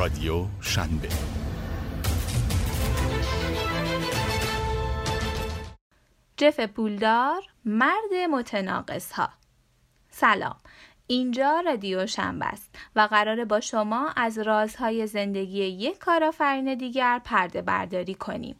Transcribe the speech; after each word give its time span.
رادیو 0.00 0.46
شنبه. 0.60 1.08
جف 6.36 6.60
پولدار 6.60 7.42
مرد 7.64 8.14
متناقض 8.30 9.12
ها 9.12 9.28
سلام. 10.10 10.56
اینجا 11.06 11.62
رادیو 11.66 12.06
شنبه 12.06 12.46
است 12.46 12.74
و 12.96 13.00
قرار 13.00 13.44
با 13.44 13.60
شما 13.60 14.08
از 14.16 14.38
رازهای 14.38 15.06
زندگی 15.06 15.64
یک 15.64 15.98
کارآفرین 15.98 16.74
دیگر 16.74 17.20
پرده 17.24 17.62
برداری 17.62 18.14
کنیم. 18.14 18.56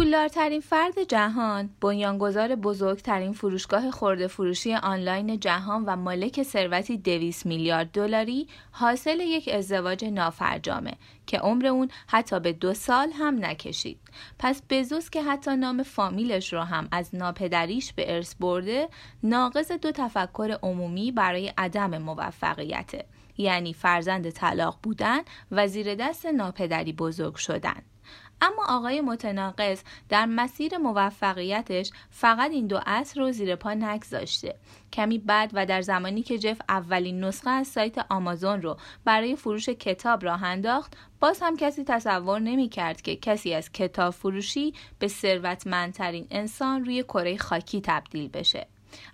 پولدارترین 0.00 0.60
فرد 0.60 1.02
جهان، 1.08 1.70
بنیانگذار 1.80 2.56
بزرگترین 2.56 3.32
فروشگاه 3.32 3.90
خورده 3.90 4.26
فروشی 4.26 4.74
آنلاین 4.74 5.40
جهان 5.40 5.84
و 5.84 5.96
مالک 5.96 6.42
ثروتی 6.42 6.96
200 6.96 7.46
میلیارد 7.46 7.90
دلاری، 7.92 8.48
حاصل 8.70 9.20
یک 9.20 9.48
ازدواج 9.48 10.04
نافرجامه 10.04 10.92
که 11.26 11.38
عمر 11.38 11.66
اون 11.66 11.88
حتی 12.06 12.40
به 12.40 12.52
دو 12.52 12.74
سال 12.74 13.10
هم 13.12 13.44
نکشید. 13.44 13.98
پس 14.38 14.62
بزوس 14.70 15.10
که 15.10 15.22
حتی 15.22 15.56
نام 15.56 15.82
فامیلش 15.82 16.52
رو 16.52 16.60
هم 16.60 16.88
از 16.92 17.14
ناپدریش 17.14 17.92
به 17.92 18.14
ارث 18.14 18.34
برده، 18.34 18.88
ناقض 19.22 19.72
دو 19.72 19.92
تفکر 19.92 20.58
عمومی 20.62 21.12
برای 21.12 21.52
عدم 21.58 21.98
موفقیته. 21.98 23.04
یعنی 23.38 23.72
فرزند 23.72 24.30
طلاق 24.30 24.78
بودن 24.82 25.20
و 25.50 25.66
زیر 25.66 25.94
دست 25.94 26.26
ناپدری 26.26 26.92
بزرگ 26.92 27.34
شدن. 27.34 27.82
اما 28.40 28.64
آقای 28.68 29.00
متناقض 29.00 29.82
در 30.08 30.26
مسیر 30.26 30.78
موفقیتش 30.78 31.90
فقط 32.10 32.50
این 32.50 32.66
دو 32.66 32.80
اصل 32.86 33.20
رو 33.20 33.32
زیر 33.32 33.56
پا 33.56 33.74
نگذاشته. 33.74 34.54
کمی 34.92 35.18
بعد 35.18 35.50
و 35.54 35.66
در 35.66 35.80
زمانی 35.82 36.22
که 36.22 36.38
جف 36.38 36.60
اولین 36.68 37.24
نسخه 37.24 37.50
از 37.50 37.68
سایت 37.68 37.98
آمازون 38.10 38.62
رو 38.62 38.76
برای 39.04 39.36
فروش 39.36 39.68
کتاب 39.68 40.24
راه 40.24 40.42
انداخت 40.42 40.96
باز 41.20 41.38
هم 41.42 41.56
کسی 41.56 41.84
تصور 41.84 42.38
نمی 42.38 42.68
کرد 42.68 43.02
که 43.02 43.16
کسی 43.16 43.54
از 43.54 43.72
کتاب 43.72 44.10
فروشی 44.10 44.74
به 44.98 45.08
ثروتمندترین 45.08 46.26
انسان 46.30 46.84
روی 46.84 47.02
کره 47.02 47.36
خاکی 47.36 47.80
تبدیل 47.84 48.28
بشه. 48.28 48.66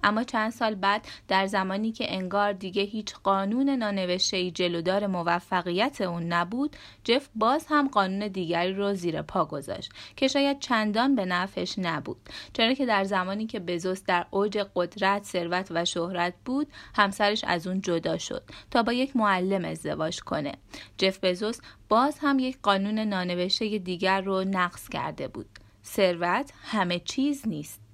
اما 0.03 0.25
چند 0.25 0.53
سال 0.53 0.75
بعد 0.75 1.09
در 1.29 1.47
زمانی 1.47 1.93
که 1.93 2.15
انگار 2.15 2.53
دیگه 2.53 2.83
هیچ 2.83 3.15
قانون 3.15 3.71
نانوشته 3.71 4.51
جلودار 4.51 5.07
موفقیت 5.07 6.01
اون 6.01 6.23
نبود 6.23 6.77
جف 7.05 7.29
باز 7.35 7.67
هم 7.69 7.89
قانون 7.89 8.29
دیگری 8.29 8.73
رو 8.73 8.95
زیر 8.95 9.23
پا 9.23 9.45
گذاشت 9.45 9.93
که 10.17 10.29
شاید 10.29 10.59
چندان 10.59 11.15
به 11.15 11.25
نفعش 11.25 11.75
نبود. 11.79 12.17
چرا 12.53 12.75
که 12.75 12.87
در 12.87 13.05
زمانی 13.05 13.47
که 13.47 13.61
بزوس 13.61 14.03
در 14.05 14.27
اوج 14.31 14.67
قدرت 14.75 15.25
ثروت 15.25 15.69
و 15.71 15.85
شهرت 15.85 16.35
بود 16.45 16.67
همسرش 16.95 17.45
از 17.45 17.67
اون 17.67 17.81
جدا 17.81 18.19
شد 18.19 18.43
تا 18.71 18.83
با 18.83 18.93
یک 18.93 19.17
معلم 19.17 19.65
ازدواج 19.65 20.21
کنه. 20.21 20.53
جف 20.99 21.25
بزوس 21.25 21.59
باز 21.89 22.19
هم 22.19 22.39
یک 22.39 22.59
قانون 22.63 22.99
نانوشته 22.99 23.79
دیگر 23.79 24.21
رو 24.21 24.45
نقض 24.45 24.89
کرده 24.89 25.29
بود. 25.29 25.47
ثروت 25.85 26.53
همه 26.63 26.99
چیز 26.99 27.49
نیست. 27.49 27.86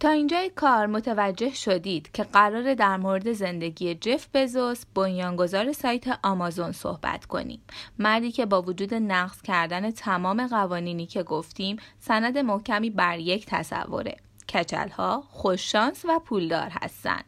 تا 0.00 0.10
اینجای 0.10 0.50
کار 0.50 0.86
متوجه 0.86 1.54
شدید 1.54 2.12
که 2.12 2.22
قرار 2.22 2.74
در 2.74 2.96
مورد 2.96 3.32
زندگی 3.32 3.94
جف 3.94 4.28
بزوس 4.34 4.84
بنیانگذار 4.94 5.72
سایت 5.72 6.04
آمازون 6.22 6.72
صحبت 6.72 7.24
کنیم. 7.24 7.60
مردی 7.98 8.32
که 8.32 8.46
با 8.46 8.62
وجود 8.62 8.94
نقض 8.94 9.42
کردن 9.42 9.90
تمام 9.90 10.46
قوانینی 10.46 11.06
که 11.06 11.22
گفتیم 11.22 11.76
سند 11.98 12.38
محکمی 12.38 12.90
بر 12.90 13.18
یک 13.18 13.46
تصوره. 13.46 14.16
کچلها 14.54 15.24
خوششانس 15.28 16.04
و 16.04 16.18
پولدار 16.18 16.68
هستند 16.82 17.24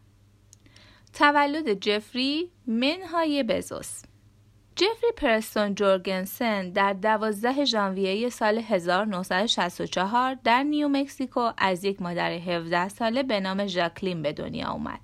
تولد 1.13 1.73
جفری 1.73 2.51
منهای 2.67 3.43
بزوس. 3.43 4.03
جفری 4.77 5.11
پرستون 5.17 5.75
جورگنسن 5.75 6.71
در 6.71 6.93
12 6.93 7.65
ژانویه 7.65 8.29
سال 8.29 8.59
1964 8.59 10.35
در 10.45 10.63
نیو 10.63 10.89
مکسیکو 10.89 11.51
از 11.59 11.85
یک 11.85 12.03
مادر 12.03 12.33
17 12.33 12.89
ساله 12.89 13.23
به 13.23 13.41
نام 13.41 13.67
ژاکلین 13.67 14.23
به 14.23 14.33
دنیا 14.33 14.71
اومد. 14.71 15.01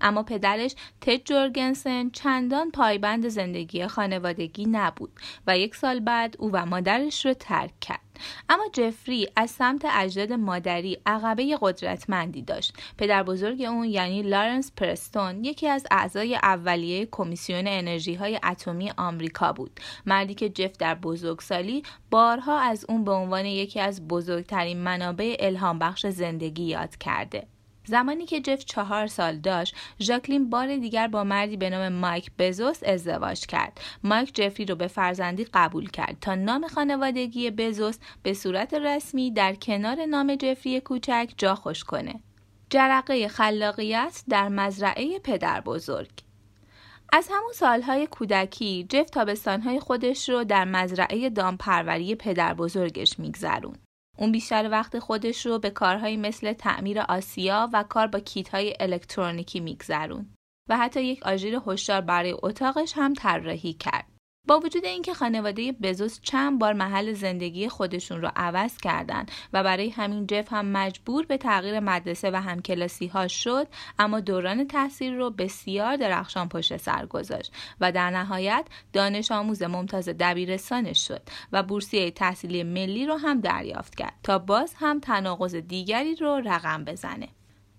اما 0.00 0.22
پدرش 0.22 0.74
تد 1.00 1.16
جورگنسن 1.16 2.10
چندان 2.10 2.70
پایبند 2.70 3.28
زندگی 3.28 3.86
خانوادگی 3.86 4.66
نبود 4.66 5.12
و 5.46 5.58
یک 5.58 5.76
سال 5.76 6.00
بعد 6.00 6.36
او 6.38 6.50
و 6.52 6.66
مادرش 6.66 7.26
رو 7.26 7.34
ترک 7.34 7.80
کرد. 7.80 8.01
اما 8.48 8.64
جفری 8.72 9.28
از 9.36 9.50
سمت 9.50 9.82
اجداد 9.84 10.32
مادری 10.32 10.98
عقبه 11.06 11.58
قدرتمندی 11.60 12.42
داشت. 12.42 12.74
پدر 12.98 13.22
بزرگ 13.22 13.62
اون 13.62 13.84
یعنی 13.84 14.22
لارنس 14.22 14.72
پرستون 14.76 15.44
یکی 15.44 15.68
از 15.68 15.86
اعضای 15.90 16.34
اولیه 16.34 17.08
کمیسیون 17.10 17.64
انرژی 17.66 18.14
های 18.14 18.40
اتمی 18.44 18.92
آمریکا 18.96 19.52
بود. 19.52 19.80
مردی 20.06 20.34
که 20.34 20.48
جف 20.48 20.76
در 20.78 20.94
بزرگسالی 20.94 21.82
بارها 22.10 22.58
از 22.58 22.84
اون 22.88 23.04
به 23.04 23.12
عنوان 23.12 23.46
یکی 23.46 23.80
از 23.80 24.08
بزرگترین 24.08 24.78
منابع 24.78 25.36
الهام 25.40 25.78
بخش 25.78 26.06
زندگی 26.06 26.64
یاد 26.64 26.96
کرده. 26.96 27.46
زمانی 27.84 28.26
که 28.26 28.40
جف 28.40 28.64
چهار 28.64 29.06
سال 29.06 29.36
داشت 29.36 29.74
ژاکلین 30.00 30.50
بار 30.50 30.76
دیگر 30.76 31.08
با 31.08 31.24
مردی 31.24 31.56
به 31.56 31.70
نام 31.70 31.88
مایک 31.88 32.30
بزوس 32.38 32.82
ازدواج 32.86 33.46
کرد. 33.46 33.80
مایک 34.02 34.34
جفری 34.34 34.64
رو 34.64 34.74
به 34.74 34.86
فرزندی 34.86 35.44
قبول 35.54 35.90
کرد 35.90 36.16
تا 36.20 36.34
نام 36.34 36.66
خانوادگی 36.68 37.50
بزوس 37.50 37.98
به 38.22 38.34
صورت 38.34 38.74
رسمی 38.74 39.30
در 39.30 39.54
کنار 39.54 40.04
نام 40.06 40.34
جفری 40.34 40.80
کوچک 40.80 41.32
جا 41.36 41.54
خوش 41.54 41.84
کنه. 41.84 42.20
جرقه 42.70 43.28
خلاقیت 43.28 44.22
در 44.28 44.48
مزرعه 44.48 45.18
پدر 45.18 45.60
بزرگ. 45.60 46.10
از 47.12 47.28
همون 47.30 47.52
سالهای 47.52 48.06
کودکی 48.06 48.86
جف 48.88 49.10
تابستانهای 49.10 49.80
خودش 49.80 50.28
رو 50.28 50.44
در 50.44 50.64
مزرعه 50.64 51.30
دامپروری 51.30 52.14
پدر 52.14 52.54
بزرگش 52.54 53.18
میگذرون. 53.18 53.74
اون 54.22 54.32
بیشتر 54.32 54.68
وقت 54.70 54.98
خودش 54.98 55.46
رو 55.46 55.58
به 55.58 55.70
کارهایی 55.70 56.16
مثل 56.16 56.52
تعمیر 56.52 57.00
آسیا 57.00 57.70
و 57.72 57.82
کار 57.82 58.06
با 58.06 58.20
کیت 58.20 58.48
های 58.48 58.74
الکترونیکی 58.80 59.60
میگذرون 59.60 60.26
و 60.68 60.76
حتی 60.76 61.02
یک 61.02 61.22
آژیر 61.22 61.60
هشدار 61.66 62.00
برای 62.00 62.34
اتاقش 62.42 62.92
هم 62.96 63.14
طراحی 63.14 63.72
کرد. 63.72 64.11
با 64.48 64.58
وجود 64.58 64.84
اینکه 64.84 65.14
خانواده 65.14 65.72
بزوس 65.72 66.20
چند 66.20 66.58
بار 66.58 66.72
محل 66.72 67.12
زندگی 67.12 67.68
خودشون 67.68 68.22
رو 68.22 68.30
عوض 68.36 68.76
کردند 68.76 69.30
و 69.52 69.62
برای 69.62 69.90
همین 69.90 70.26
جف 70.26 70.52
هم 70.52 70.66
مجبور 70.66 71.26
به 71.26 71.36
تغییر 71.36 71.80
مدرسه 71.80 72.30
و 72.30 72.36
همکلاسی 72.36 73.06
ها 73.06 73.28
شد 73.28 73.66
اما 73.98 74.20
دوران 74.20 74.66
تحصیل 74.66 75.14
رو 75.14 75.30
بسیار 75.30 75.96
درخشان 75.96 76.48
پشت 76.48 76.76
سر 76.76 77.06
گذاشت 77.06 77.52
و 77.80 77.92
در 77.92 78.10
نهایت 78.10 78.66
دانش 78.92 79.32
آموز 79.32 79.62
ممتاز 79.62 80.08
دبیرستانش 80.08 81.08
شد 81.08 81.22
و 81.52 81.62
بورسیه 81.62 82.10
تحصیلی 82.10 82.62
ملی 82.62 83.06
رو 83.06 83.16
هم 83.16 83.40
دریافت 83.40 83.94
کرد 83.94 84.14
تا 84.22 84.38
باز 84.38 84.74
هم 84.76 85.00
تناقض 85.00 85.54
دیگری 85.54 86.14
رو 86.14 86.40
رقم 86.44 86.84
بزنه. 86.84 87.28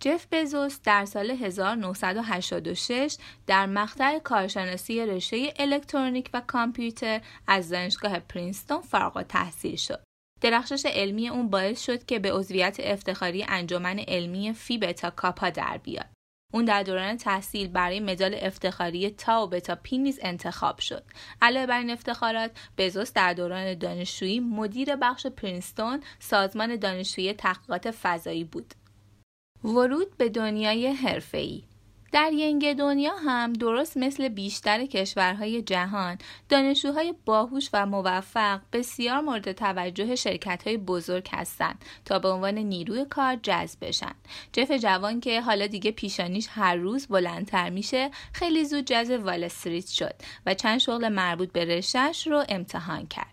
جف 0.04 0.28
بزوس 0.32 0.80
در 0.84 1.06
سال 1.06 1.32
1986 1.32 3.18
در 3.48 3.66
مقطع 3.66 4.20
کارشناسی 4.20 5.06
رشته 5.06 5.54
الکترونیک 5.60 6.30
و 6.34 6.42
کامپیوتر 6.48 7.22
از 7.48 7.70
دانشگاه 7.70 8.20
پرینستون 8.20 8.82
فارغ 8.82 9.22
تحصیل 9.22 9.76
شد. 9.76 10.04
درخشش 10.42 10.86
علمی 10.86 11.30
اون 11.30 11.50
باعث 11.50 11.86
شد 11.86 12.06
که 12.06 12.20
به 12.20 12.34
عضویت 12.34 12.78
افتخاری 12.80 13.46
انجمن 13.48 14.00
علمی 14.00 14.54
فی 14.54 14.78
بتا 14.78 15.10
کاپا 15.10 15.50
در 15.50 15.78
بیاد. 15.78 16.10
اون 16.54 16.66
در 16.66 16.84
دوران 16.84 17.18
تحصیل 17.18 17.68
برای 17.68 18.00
مدال 18.00 18.36
افتخاری 18.42 19.10
تا 19.10 19.46
و 19.46 19.50
بتا 19.50 19.76
پی 19.76 19.98
نیز 19.98 20.20
انتخاب 20.22 20.80
شد. 20.80 21.04
علاوه 21.42 21.66
بر 21.66 21.80
این 21.80 21.90
افتخارات، 21.90 22.52
بزوس 22.78 23.14
در 23.14 23.34
دوران 23.34 23.78
دانشجویی 23.78 24.40
مدیر 24.40 24.96
بخش 24.96 25.28
پرینستون 25.28 26.04
سازمان 26.20 26.76
دانشجویی 26.76 27.34
تحقیقات 27.34 27.92
فضایی 27.92 28.44
بود. 28.44 28.74
ورود 29.64 30.18
به 30.18 30.30
دنیای 30.30 30.88
حرفه‌ای. 30.88 31.64
در 32.14 32.34
ینگ 32.34 32.74
دنیا 32.74 33.16
هم 33.16 33.54
درست 33.54 33.98
مثل 33.98 34.28
بیشتر 34.28 34.86
کشورهای 34.86 35.62
جهان 35.62 36.18
دانشجوهای 36.50 37.14
باهوش 37.26 37.70
و 37.74 37.86
موفق 37.86 38.62
بسیار 38.74 39.22
مورد 39.22 39.52
توجه 39.52 40.16
شرکتهای 40.16 40.78
بزرگ 40.78 41.30
هستند 41.32 41.86
تا 42.06 42.20
به 42.20 42.30
عنوان 42.30 42.58
نیروی 42.58 43.06
کار 43.06 43.36
جذب 43.36 43.86
بشن. 43.86 44.16
جف 44.54 44.72
جوان 44.72 45.20
که 45.20 45.42
حالا 45.42 45.68
دیگه 45.68 45.92
پیشانیش 45.92 46.48
هر 46.50 46.76
روز 46.76 47.08
بلندتر 47.08 47.70
میشه 47.70 48.12
خیلی 48.34 48.66
زود 48.66 48.86
جذب 48.86 49.26
وال 49.26 49.44
استریت 49.44 49.88
شد 49.88 50.16
و 50.46 50.54
چند 50.54 50.78
شغل 50.78 51.10
مربوط 51.10 51.52
به 51.52 51.66
رشتهش 51.66 52.28
رو 52.28 52.44
امتحان 52.50 53.08
کرد. 53.08 53.33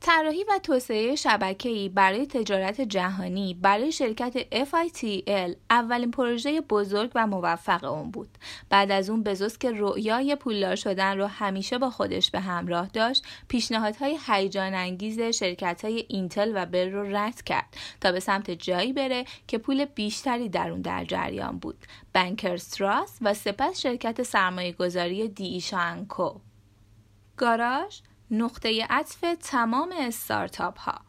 طراحی 0.00 0.44
و 0.44 0.58
توسعه 0.62 1.16
شبکه‌ای 1.16 1.88
برای 1.88 2.26
تجارت 2.26 2.80
جهانی 2.80 3.54
برای 3.54 3.92
شرکت 3.92 4.64
FITL 4.64 5.56
اولین 5.70 6.10
پروژه 6.10 6.60
بزرگ 6.60 7.10
و 7.14 7.26
موفق 7.26 7.84
اون 7.84 8.10
بود. 8.10 8.28
بعد 8.70 8.90
از 8.90 9.10
اون 9.10 9.22
بزوس 9.22 9.58
که 9.58 9.72
رؤیای 9.74 10.36
پولدار 10.36 10.76
شدن 10.76 11.18
رو 11.18 11.26
همیشه 11.26 11.78
با 11.78 11.90
خودش 11.90 12.30
به 12.30 12.40
همراه 12.40 12.88
داشت، 12.88 13.24
پیشنهادهای 13.48 14.18
هیجان 14.26 14.74
انگیز 14.74 15.20
شرکت‌های 15.20 16.04
اینتل 16.08 16.52
و 16.54 16.66
بل 16.66 16.92
رو 16.92 17.16
رد 17.16 17.42
کرد 17.42 17.76
تا 18.00 18.12
به 18.12 18.20
سمت 18.20 18.50
جایی 18.50 18.92
بره 18.92 19.24
که 19.46 19.58
پول 19.58 19.84
بیشتری 19.84 20.48
در 20.48 20.70
اون 20.70 20.80
در 20.80 21.04
جریان 21.04 21.58
بود. 21.58 21.86
بنکرستراس 22.12 23.18
و 23.20 23.34
سپس 23.34 23.80
شرکت 23.80 24.22
سرمایه 24.22 24.72
گذاری 24.72 25.28
دیشانکو. 25.28 26.30
گاراژ 27.36 28.00
نقطه 28.30 28.86
عطف 28.90 29.24
تمام 29.40 29.94
استارتاپ 29.98 30.78
ها 30.78 31.08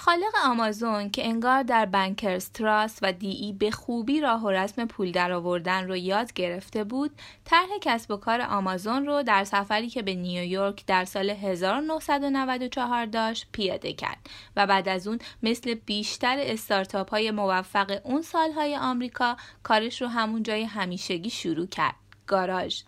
خالق 0.00 0.34
آمازون 0.44 1.10
که 1.10 1.26
انگار 1.26 1.62
در 1.62 1.86
بنکرستراس 1.86 2.98
و 3.02 3.12
دی 3.12 3.30
ای 3.30 3.52
به 3.52 3.70
خوبی 3.70 4.20
راه 4.20 4.44
و 4.44 4.50
رسم 4.50 4.86
پول 4.86 5.12
درآوردن 5.12 5.88
رو 5.88 5.96
یاد 5.96 6.32
گرفته 6.32 6.84
بود، 6.84 7.10
طرح 7.44 7.68
کسب 7.80 8.10
و 8.10 8.16
کار 8.16 8.40
آمازون 8.40 9.06
رو 9.06 9.22
در 9.22 9.44
سفری 9.44 9.88
که 9.88 10.02
به 10.02 10.14
نیویورک 10.14 10.86
در 10.86 11.04
سال 11.04 11.30
1994 11.30 13.06
داشت 13.06 13.48
پیاده 13.52 13.92
کرد 13.92 14.18
و 14.56 14.66
بعد 14.66 14.88
از 14.88 15.06
اون 15.08 15.18
مثل 15.42 15.74
بیشتر 15.74 16.36
استارتاپ 16.40 17.10
های 17.10 17.30
موفق 17.30 18.00
اون 18.04 18.22
سالهای 18.22 18.76
آمریکا 18.76 19.36
کارش 19.62 20.02
رو 20.02 20.08
همون 20.08 20.42
جای 20.42 20.64
همیشگی 20.64 21.30
شروع 21.30 21.66
کرد. 21.66 21.94
گاراژ 22.26 22.82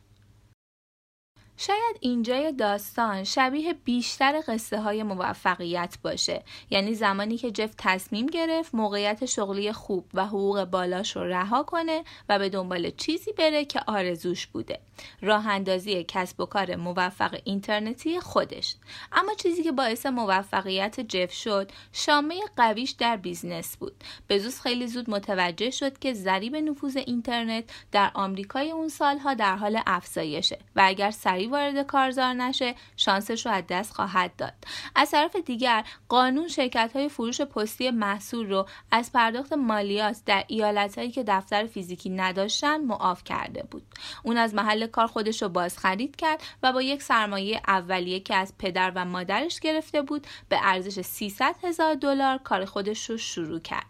شاید 1.67 1.97
اینجای 2.01 2.53
داستان 2.53 3.25
شبیه 3.25 3.73
بیشتر 3.73 4.43
قصه 4.49 4.81
های 4.81 5.03
موفقیت 5.03 5.99
باشه. 6.03 6.43
یعنی 6.71 6.95
زمانی 6.95 7.37
که 7.37 7.51
جف 7.51 7.75
تصمیم 7.79 8.27
گرفت 8.27 8.75
موقعیت 8.75 9.27
شغلی 9.27 9.73
خوب 9.73 10.05
و 10.15 10.27
حقوق 10.27 10.65
بالاش 10.65 11.17
رو 11.17 11.23
رها 11.25 11.63
کنه 11.63 12.05
و 12.29 12.39
به 12.39 12.49
دنبال 12.49 12.91
چیزی 12.91 13.33
بره 13.33 13.65
که 13.65 13.81
آرزوش 13.87 14.47
بوده. 14.47 14.81
راه 15.21 15.49
اندازی 15.49 16.05
کسب 16.09 16.41
و 16.41 16.47
کار 16.47 16.77
موفق 16.77 17.41
اینترنتی 17.45 18.21
خودش. 18.21 18.75
اما 19.13 19.35
چیزی 19.35 19.63
که 19.63 19.73
باعث 19.73 20.07
موفقیت 20.07 21.01
جف 21.01 21.33
شد 21.33 21.71
شامه 21.93 22.41
قویش 22.57 22.91
در 22.91 23.17
business 23.17 23.77
بود. 23.77 24.05
بزوس 24.31 24.61
خیلی 24.61 24.87
زود 24.87 25.11
متوجه 25.11 25.71
شد 25.71 25.99
که 25.99 26.13
ضریب 26.13 26.57
نفوذ 26.57 26.97
اینترنت 26.97 27.65
در 27.93 28.11
آمریکای 28.15 28.71
اون 28.71 28.89
سالها 28.89 29.35
در 29.35 29.57
حال 29.57 29.81
افزایشه 29.87 30.59
و 30.77 30.83
اگر 30.85 31.11
سریع 31.11 31.52
وارد 31.53 31.87
کارزار 31.87 32.35
نشه 32.35 32.75
شانسش 32.97 33.47
رو 33.47 33.53
از 33.53 33.65
دست 33.69 33.93
خواهد 33.95 34.37
داد. 34.37 34.55
از 34.95 35.11
طرف 35.11 35.37
دیگر 35.37 35.85
قانون 36.09 36.49
شرکت 36.49 36.91
های 36.95 37.09
فروش 37.09 37.41
پستی 37.41 37.91
محصول 37.91 38.51
رو 38.51 38.67
از 38.91 39.13
پرداخت 39.13 39.53
مالیات 39.53 40.17
در 40.27 40.45
ایالت 40.49 40.99
هایی 40.99 41.11
که 41.11 41.25
دفتر 41.27 41.67
فیزیکی 41.67 42.11
نداشتن 42.11 42.81
معاف 42.81 43.25
کرده 43.25 43.63
بود. 43.71 43.83
اون 44.23 44.37
از 44.37 44.55
محل 44.55 44.87
کار 44.87 45.07
خودش 45.07 45.43
رو 45.43 45.49
باز 45.49 45.79
خرید 45.79 46.17
کرد 46.17 46.43
و 46.63 46.73
با 46.73 46.83
یک 46.83 47.03
سرمایه 47.03 47.61
اولیه 47.69 48.21
که 48.21 48.35
از 48.35 48.55
پدر 48.59 48.93
و 48.95 49.05
مادرش 49.05 49.61
گرفته 49.61 50.03
بود 50.03 50.27
به 50.49 50.59
ارزش 50.63 51.01
300 51.01 51.57
هزار 51.63 51.95
دلار 51.95 52.39
کار 52.39 52.65
خودش 52.65 53.11
رو 53.11 53.17
شروع 53.17 53.61
کرد. 53.61 53.87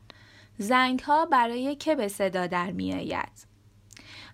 زنگ 0.58 1.00
ها 1.00 1.26
برای 1.26 1.76
که 1.76 1.94
به 1.94 2.08
صدا 2.08 2.46
در 2.46 2.70
میآید. 2.70 3.51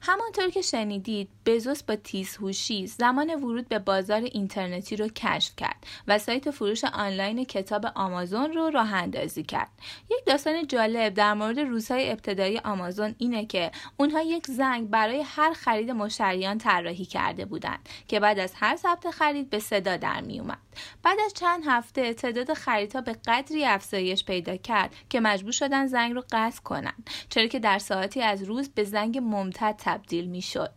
همانطور 0.00 0.50
که 0.50 0.62
شنیدید 0.62 1.28
بزوس 1.46 1.82
با 1.82 1.96
تیزهوشی 1.96 2.86
زمان 2.86 3.30
ورود 3.30 3.68
به 3.68 3.78
بازار 3.78 4.20
اینترنتی 4.20 4.96
رو 4.96 5.08
کشف 5.08 5.56
کرد 5.56 5.86
و 6.08 6.18
سایت 6.18 6.50
فروش 6.50 6.84
آنلاین 6.84 7.44
کتاب 7.44 7.86
آمازون 7.94 8.52
رو 8.52 8.70
راه 8.70 8.94
اندازی 8.94 9.42
کرد. 9.42 9.70
یک 10.10 10.24
داستان 10.26 10.66
جالب 10.66 11.14
در 11.14 11.34
مورد 11.34 11.58
روزهای 11.58 12.10
ابتدایی 12.10 12.58
آمازون 12.58 13.14
اینه 13.18 13.46
که 13.46 13.70
اونها 13.96 14.22
یک 14.22 14.46
زنگ 14.46 14.90
برای 14.90 15.22
هر 15.26 15.52
خرید 15.52 15.90
مشتریان 15.90 16.58
طراحی 16.58 17.04
کرده 17.04 17.44
بودند 17.44 17.88
که 18.08 18.20
بعد 18.20 18.38
از 18.38 18.52
هر 18.56 18.76
ثبت 18.76 19.10
خرید 19.10 19.50
به 19.50 19.58
صدا 19.58 19.96
در 19.96 20.20
می 20.20 20.40
اومد 20.40 20.58
بعد 21.02 21.19
از 21.26 21.32
چند 21.34 21.62
هفته 21.66 22.14
تعداد 22.14 22.52
خریدها 22.52 23.00
به 23.00 23.16
قدری 23.26 23.64
افزایش 23.64 24.25
پیدا 24.25 24.56
کرد 24.56 24.94
که 25.08 25.20
مجبور 25.20 25.52
شدن 25.52 25.86
زنگ 25.86 26.14
رو 26.14 26.25
قطع 26.32 26.62
کنند 26.62 27.10
چرا 27.28 27.46
که 27.46 27.58
در 27.58 27.78
ساعتی 27.78 28.22
از 28.22 28.42
روز 28.42 28.69
به 28.69 28.84
زنگ 28.84 29.19
ممتد 29.19 29.75
تبدیل 29.78 30.26
می 30.26 30.42
شد. 30.42 30.72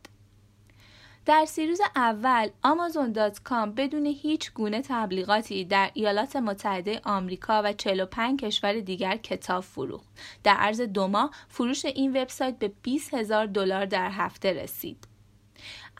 در 1.25 1.45
سیریز 1.45 1.81
اول 1.95 2.49
آمازون.کام 2.63 3.71
بدون 3.71 4.05
هیچ 4.05 4.53
گونه 4.53 4.81
تبلیغاتی 4.81 5.65
در 5.65 5.91
ایالات 5.93 6.35
متحده 6.35 7.01
آمریکا 7.03 7.61
و 7.65 7.73
45 7.73 8.39
کشور 8.39 8.79
دیگر 8.79 9.17
کتاب 9.17 9.63
فروخت. 9.63 10.09
در 10.43 10.53
عرض 10.53 10.81
دو 10.81 11.07
ماه 11.07 11.31
فروش 11.47 11.85
این 11.85 12.21
وبسایت 12.21 12.59
به 12.59 12.71
20 12.83 13.13
هزار 13.13 13.45
دلار 13.45 13.85
در 13.85 14.09
هفته 14.09 14.53
رسید. 14.53 15.10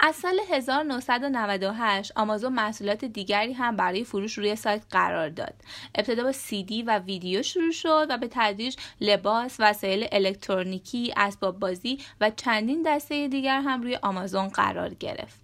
از 0.03 0.15
سال 0.15 0.39
1998 0.50 2.12
آمازون 2.15 2.53
محصولات 2.53 3.06
دیگری 3.06 3.53
هم 3.53 3.75
برای 3.75 4.03
فروش 4.03 4.38
روی 4.38 4.56
سایت 4.56 4.81
قرار 4.89 5.30
داد. 5.30 5.53
ابتدا 5.95 6.24
با 6.24 6.31
دی 6.50 6.83
و 6.83 7.00
ویدیو 7.00 7.44
شروع 7.44 7.71
شد 7.71 8.07
و 8.09 8.18
به 8.18 8.27
تدریج 8.31 8.75
لباس، 9.01 9.56
وسایل 9.59 10.07
الکترونیکی، 10.12 11.13
اسباب 11.18 11.59
بازی 11.59 12.00
و 12.21 12.30
چندین 12.30 12.83
دسته 12.86 13.27
دیگر 13.27 13.62
هم 13.62 13.81
روی 13.81 13.95
آمازون 13.95 14.48
قرار 14.48 14.94
گرفت. 14.94 15.40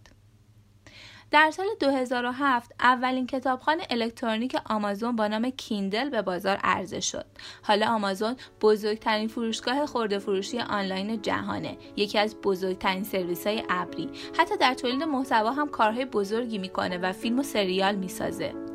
در 1.31 1.51
سال 1.51 1.65
2007 1.79 2.71
اولین 2.79 3.27
کتابخانه 3.27 3.83
الکترونیک 3.89 4.57
آمازون 4.65 5.15
با 5.15 5.27
نام 5.27 5.50
کیندل 5.50 6.09
به 6.09 6.21
بازار 6.21 6.57
عرضه 6.63 7.00
شد. 7.00 7.25
حالا 7.63 7.88
آمازون 7.88 8.35
بزرگترین 8.62 9.27
فروشگاه 9.27 9.85
خورده 9.85 10.19
فروشی 10.19 10.59
آنلاین 10.59 11.21
جهانه. 11.21 11.77
یکی 11.95 12.19
از 12.19 12.35
بزرگترین 12.35 13.03
سرویس 13.03 13.47
های 13.47 13.63
ابری. 13.69 14.09
حتی 14.38 14.57
در 14.57 14.74
تولید 14.74 15.03
محتوا 15.03 15.51
هم 15.51 15.69
کارهای 15.69 16.06
بزرگی 16.06 16.57
می‌کنه 16.57 16.97
و 16.97 17.13
فیلم 17.13 17.39
و 17.39 17.44
سریال 17.44 17.95
می‌سازه. 17.95 18.67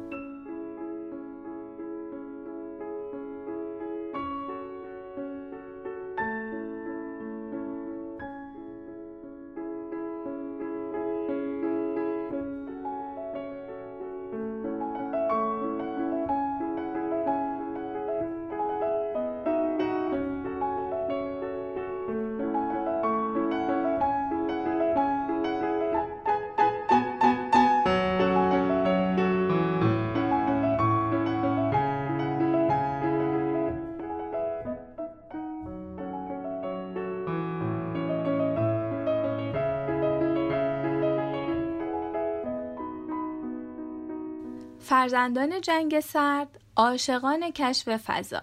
فرزندان 44.93 45.61
جنگ 45.61 46.01
سرد 46.01 46.61
عاشقان 46.77 47.51
کشف 47.51 47.96
فضا. 47.96 48.43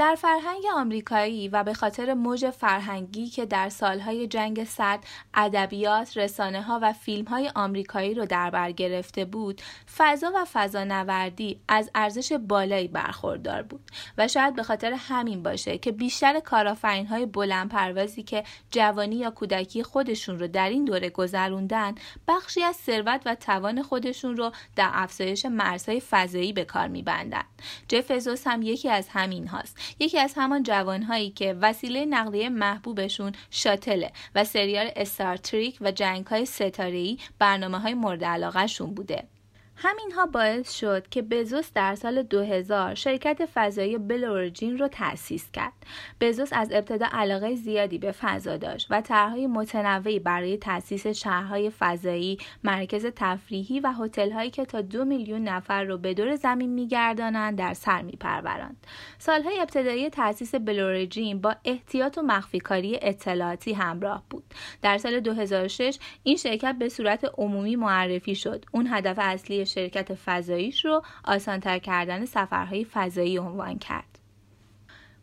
در 0.00 0.14
فرهنگ 0.14 0.62
آمریکایی 0.74 1.48
و 1.48 1.64
به 1.64 1.74
خاطر 1.74 2.14
موج 2.14 2.50
فرهنگی 2.50 3.26
که 3.26 3.46
در 3.46 3.68
سالهای 3.68 4.26
جنگ 4.26 4.64
سرد 4.64 5.04
ادبیات، 5.34 6.16
رسانه 6.16 6.62
ها 6.62 6.78
و 6.82 6.92
فیلم 6.92 7.24
های 7.24 7.50
آمریکایی 7.54 8.14
رو 8.14 8.26
در 8.26 8.50
بر 8.50 8.72
گرفته 8.72 9.24
بود، 9.24 9.62
فضا 9.96 10.32
و 10.34 10.44
فضانوردی 10.52 11.60
از 11.68 11.90
ارزش 11.94 12.32
بالایی 12.32 12.88
برخوردار 12.88 13.62
بود 13.62 13.90
و 14.18 14.28
شاید 14.28 14.54
به 14.54 14.62
خاطر 14.62 14.92
همین 14.92 15.42
باشه 15.42 15.78
که 15.78 15.92
بیشتر 15.92 16.40
کارآفرین 16.40 17.06
های 17.06 17.26
بلند 17.26 17.68
پروازی 17.68 18.22
که 18.22 18.44
جوانی 18.70 19.16
یا 19.16 19.30
کودکی 19.30 19.82
خودشون 19.82 20.38
رو 20.38 20.48
در 20.48 20.68
این 20.68 20.84
دوره 20.84 21.10
گذروندن، 21.10 21.94
بخشی 22.28 22.62
از 22.62 22.76
ثروت 22.76 23.22
و 23.26 23.34
توان 23.34 23.82
خودشون 23.82 24.36
رو 24.36 24.52
در 24.76 24.90
افزایش 24.92 25.46
مرزهای 25.46 26.00
فضایی 26.00 26.52
به 26.52 26.64
کار 26.64 26.88
میبندن. 26.88 27.44
جف 27.88 28.46
هم 28.46 28.62
یکی 28.62 28.88
از 28.88 29.08
همین 29.08 29.48
هاست. 29.48 29.89
یکی 29.98 30.18
از 30.18 30.32
همان 30.36 30.62
جوانهایی 30.62 31.30
که 31.30 31.56
وسیله 31.60 32.04
نقلیه 32.04 32.48
محبوبشون 32.48 33.32
شاتله 33.50 34.12
و 34.34 34.44
سریال 34.44 34.90
استارتریک 34.96 35.78
و 35.80 35.90
جنگ 35.90 36.26
های 36.26 36.46
ستارهی 36.46 37.18
برنامه 37.38 37.78
های 37.78 37.94
مورد 37.94 38.24
علاقه 38.24 38.66
شون 38.66 38.94
بوده. 38.94 39.39
همینها 39.82 40.26
باعث 40.26 40.72
شد 40.72 41.08
که 41.08 41.22
بزوس 41.22 41.72
در 41.74 41.94
سال 41.94 42.22
2000 42.22 42.94
شرکت 42.94 43.48
فضایی 43.54 43.98
بلورجین 43.98 44.78
رو 44.78 44.88
تأسیس 44.88 45.50
کرد. 45.50 45.72
بزوس 46.20 46.48
از 46.52 46.68
ابتدا 46.72 47.06
علاقه 47.12 47.54
زیادی 47.54 47.98
به 47.98 48.12
فضا 48.12 48.56
داشت 48.56 48.86
و 48.90 49.00
طرحهای 49.00 49.46
متنوعی 49.46 50.18
برای 50.18 50.56
تأسیس 50.56 51.06
شهرهای 51.06 51.70
فضایی، 51.70 52.38
مرکز 52.64 53.06
تفریحی 53.16 53.80
و 53.80 53.92
هتل‌هایی 53.92 54.50
که 54.50 54.64
تا 54.64 54.80
دو 54.80 55.04
میلیون 55.04 55.44
نفر 55.44 55.84
رو 55.84 55.98
به 55.98 56.14
دور 56.14 56.36
زمین 56.36 56.70
میگردانند 56.70 57.58
در 57.58 57.74
سر 57.74 58.02
میپروراند. 58.02 58.86
سالهای 59.18 59.60
ابتدایی 59.60 60.10
تأسیس 60.10 60.54
Blue 60.54 60.88
Origin 60.88 61.40
با 61.40 61.56
احتیاط 61.64 62.18
و 62.18 62.22
مخفیکاری 62.22 62.98
اطلاعاتی 63.02 63.72
همراه 63.72 64.22
بود. 64.30 64.44
در 64.82 64.98
سال 64.98 65.20
2006 65.20 65.98
این 66.22 66.36
شرکت 66.36 66.76
به 66.78 66.88
صورت 66.88 67.30
عمومی 67.38 67.76
معرفی 67.76 68.34
شد. 68.34 68.64
اون 68.72 68.86
هدف 68.90 69.16
اصلی 69.18 69.69
شرکت 69.70 70.14
فضاییش 70.14 70.84
رو 70.84 71.02
آسانتر 71.24 71.78
کردن 71.78 72.24
سفرهای 72.24 72.84
فضایی 72.84 73.38
عنوان 73.38 73.78
کرد. 73.78 74.18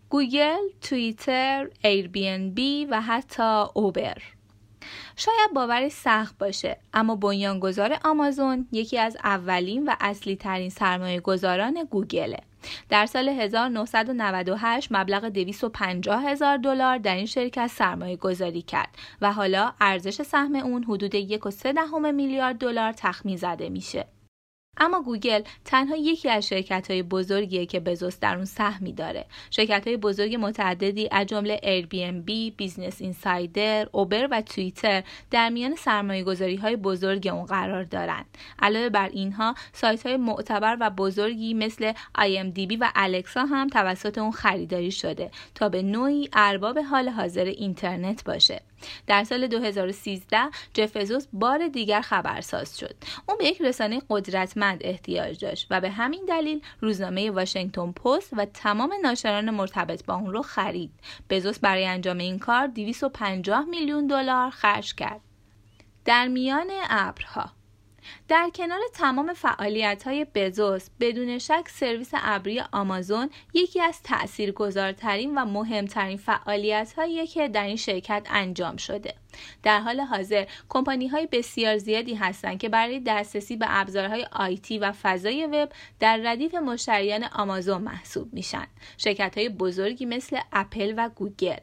گوگل، 0.10 0.70
توییتر، 0.82 1.70
بی 2.54 2.86
و 2.86 3.02
حتی 3.02 3.64
اوبر 3.74 4.18
شاید 5.16 5.54
باوری 5.56 5.90
سخت 5.90 6.38
باشه 6.38 6.78
اما 6.94 7.16
بنیانگذار 7.16 8.00
آمازون 8.06 8.68
یکی 8.72 8.98
از 8.98 9.18
اولین 9.24 9.90
و 9.90 9.96
اصلی 10.00 10.36
ترین 10.36 10.70
سرمایه 10.70 11.20
گذاران 11.20 11.88
گوگله 11.90 12.40
در 12.90 13.06
سال 13.06 13.30
1998 13.30 14.88
مبلغ 14.92 15.26
250 15.26 16.24
هزار 16.24 16.58
دلار 16.58 16.98
در 16.98 17.16
این 17.16 17.26
شرکت 17.26 17.68
سرمایه 17.68 18.16
گذاری 18.16 18.62
کرد 18.62 18.90
و 19.22 19.34
حالا 19.34 19.74
ارزش 19.82 20.22
سهم 20.22 20.56
اون 20.56 20.84
حدود 20.84 21.16
1.3 21.16 22.12
میلیارد 22.14 22.58
دلار 22.58 22.92
تخمین 22.92 23.38
زده 23.38 23.70
میشه. 23.70 24.08
اما 24.78 25.02
گوگل 25.02 25.42
تنها 25.66 25.96
یکی 25.96 26.30
از 26.30 26.48
شرکت 26.48 26.92
های 26.92 27.04
بزرگیه 27.04 27.66
که 27.66 27.80
بزوس 27.80 28.20
در 28.20 28.36
اون 28.36 28.46
سهمی 28.46 28.94
داره 28.94 29.26
شرکت 29.52 29.88
های 29.88 29.98
بزرگ 29.98 30.38
متعددی 30.40 31.10
از 31.12 31.28
جمله 31.28 31.88
Airbnb، 32.26 32.52
Business 32.52 33.02
Insider 33.02 33.88
اوبر 33.92 34.28
و 34.32 34.42
توییتر 34.42 35.04
در 35.32 35.50
میان 35.50 35.76
سرمایه 35.76 36.24
گذاری 36.24 36.56
های 36.56 36.76
بزرگ 36.76 37.28
اون 37.28 37.46
قرار 37.46 37.84
دارند 37.84 38.26
علاوه 38.60 38.90
بر 38.90 39.10
اینها 39.10 39.56
سایت 39.74 40.06
های 40.06 40.18
معتبر 40.18 40.78
و 40.80 40.90
بزرگی 40.90 41.54
مثل 41.54 41.94
بی 42.56 42.76
و 42.76 42.92
الکسا 42.96 43.46
هم 43.46 43.68
توسط 43.68 44.18
اون 44.18 44.32
خریداری 44.32 44.92
شده 44.92 45.32
تا 45.56 45.70
به 45.70 45.82
نوعی 45.82 46.30
ارباب 46.34 46.80
حال 46.80 47.10
حاضر 47.10 47.46
اینترنت 47.46 48.24
باشه. 48.24 48.62
در 49.08 49.24
سال 49.24 49.48
2013 49.48 50.38
جف 50.74 50.92
بزوس 50.92 51.28
بار 51.34 51.68
دیگر 51.68 52.02
خبرساز 52.02 52.80
شد. 52.80 52.96
اون 53.28 53.38
به 53.38 53.46
یک 53.46 53.62
رسانه 53.62 54.02
قدرتمند 54.10 54.67
احتیاج 54.82 55.40
داشت 55.40 55.68
و 55.70 55.82
به 55.82 55.90
همین 55.90 56.26
دلیل 56.28 56.62
روزنامه 56.82 57.32
واشنگتن 57.32 57.92
پست 57.92 58.30
و 58.34 58.46
تمام 58.46 58.94
ناشران 59.02 59.50
مرتبط 59.50 60.06
با 60.06 60.16
اون 60.16 60.34
رو 60.34 60.42
خرید. 60.42 60.92
بزوس 61.30 61.60
برای 61.60 61.86
انجام 61.86 62.18
این 62.18 62.40
کار 62.40 62.68
250 62.68 63.66
میلیون 63.66 64.08
دلار 64.08 64.50
خرج 64.50 64.96
کرد. 64.96 65.22
در 66.06 66.28
میان 66.28 66.68
ابرها 66.90 67.52
در 68.28 68.50
کنار 68.56 68.80
تمام 68.94 69.34
فعالیت 69.34 70.04
های 70.04 70.26
بزوس 70.36 70.88
بدون 71.00 71.38
شک 71.38 71.64
سرویس 71.70 72.10
ابری 72.14 72.64
آمازون 72.72 73.30
یکی 73.54 73.82
از 73.82 74.04
تاثیرگذارترین 74.04 75.38
و 75.38 75.46
مهمترین 75.46 76.18
فعالیت 76.18 76.94
هایی 76.98 77.28
که 77.28 77.48
در 77.48 77.64
این 77.64 77.76
شرکت 77.76 78.28
انجام 78.30 78.78
شده. 78.78 79.14
در 79.64 79.80
حال 79.80 80.00
حاضر 80.00 80.46
کمپانی 80.70 81.08
های 81.08 81.28
بسیار 81.32 81.78
زیادی 81.78 82.16
هستند 82.16 82.60
که 82.60 82.70
برای 82.70 83.00
دسترسی 83.00 83.56
به 83.56 83.66
ابزارهای 83.70 84.28
آیتی 84.32 84.80
و 84.80 84.92
فضای 84.92 85.46
وب 85.46 85.70
در 86.00 86.20
ردیف 86.24 86.56
مشتریان 86.56 87.24
آمازون 87.24 87.82
محسوب 87.82 88.34
میشن 88.34 88.68
شرکت 88.98 89.38
های 89.38 89.50
بزرگی 89.50 90.06
مثل 90.06 90.40
اپل 90.52 90.94
و 90.98 91.10
گوگل 91.10 91.58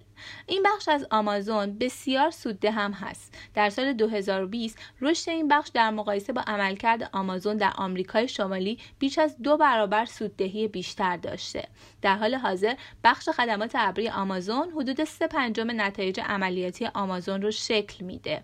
این 0.47 0.63
بخش 0.63 0.89
از 0.89 1.07
آمازون 1.11 1.79
بسیار 1.79 2.31
سودده 2.31 2.71
هم 2.71 2.93
هست. 2.93 3.35
در 3.55 3.71
سال 3.71 3.93
2020 3.93 4.79
رشد 5.01 5.31
این 5.31 5.49
بخش 5.49 5.69
در 5.69 5.91
مقایسه 5.91 6.33
با 6.33 6.43
عملکرد 6.47 7.11
آمازون 7.13 7.57
در 7.57 7.73
آمریکای 7.77 8.29
شمالی 8.29 8.79
بیش 8.99 9.19
از 9.19 9.37
دو 9.43 9.57
برابر 9.57 10.05
سوددهی 10.05 10.69
بیشتر 10.69 11.17
داشته. 11.17 11.69
در 12.03 12.17
حال 12.17 12.35
حاضر 12.35 12.75
بخش 13.05 13.29
خدمات 13.29 13.73
ابری 13.75 14.09
آمازون 14.09 14.71
حدود 14.71 15.05
سه 15.05 15.27
پنجم 15.27 15.81
نتایج 15.81 16.21
عملیاتی 16.21 16.87
آمازون 16.87 17.43
رو 17.43 17.51
شکل 17.69 18.05
میده. 18.05 18.43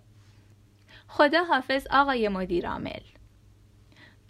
خدا 1.09 1.45
حافظ 1.45 1.87
آقای 1.91 2.29
مدیر 2.29 2.69
عامل 2.69 3.01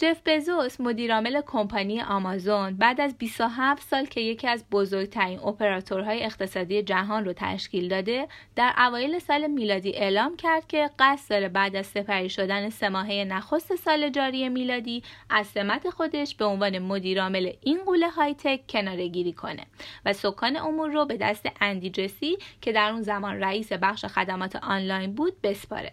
جف 0.03 0.21
بزوس 0.27 0.81
مدیرعامل 0.81 1.41
کمپانی 1.47 2.03
آمازون 2.03 2.77
بعد 2.77 3.01
از 3.01 3.19
27 3.19 3.89
سال 3.89 4.05
که 4.05 4.21
یکی 4.21 4.49
از 4.49 4.65
بزرگترین 4.71 5.39
اپراتورهای 5.39 6.25
اقتصادی 6.25 6.83
جهان 6.83 7.25
رو 7.25 7.33
تشکیل 7.33 7.89
داده 7.89 8.29
در 8.57 8.75
اوایل 8.79 9.19
سال 9.19 9.47
میلادی 9.47 9.93
اعلام 9.97 10.37
کرد 10.37 10.67
که 10.67 10.91
قصد 10.99 11.31
داره 11.31 11.49
بعد 11.49 11.77
از 11.77 11.87
سپری 11.87 12.29
شدن 12.29 12.71
سه 12.71 12.89
ماهه 12.89 13.25
نخست 13.25 13.77
سال 13.77 14.11
جاری 14.11 14.49
میلادی 14.49 15.03
از 15.31 15.47
سمت 15.47 15.91
خودش 15.91 16.35
به 16.35 16.45
عنوان 16.45 16.79
مدیرعامل 16.79 17.53
این 17.61 17.85
قوله 17.85 18.11
های 18.11 18.35
تک 18.35 18.67
کناره 18.69 19.09
گیری 19.09 19.33
کنه 19.33 19.67
و 20.07 20.13
سکان 20.13 20.57
امور 20.57 20.91
رو 20.91 21.07
به 21.07 21.17
دست 21.17 21.47
اندی 21.61 21.91
جسی 21.91 22.39
که 22.61 22.73
در 22.73 22.91
اون 22.91 23.03
زمان 23.03 23.41
رئیس 23.41 23.73
بخش 23.73 24.05
خدمات 24.05 24.57
آنلاین 24.57 25.15
بود 25.15 25.41
بسپاره. 25.43 25.93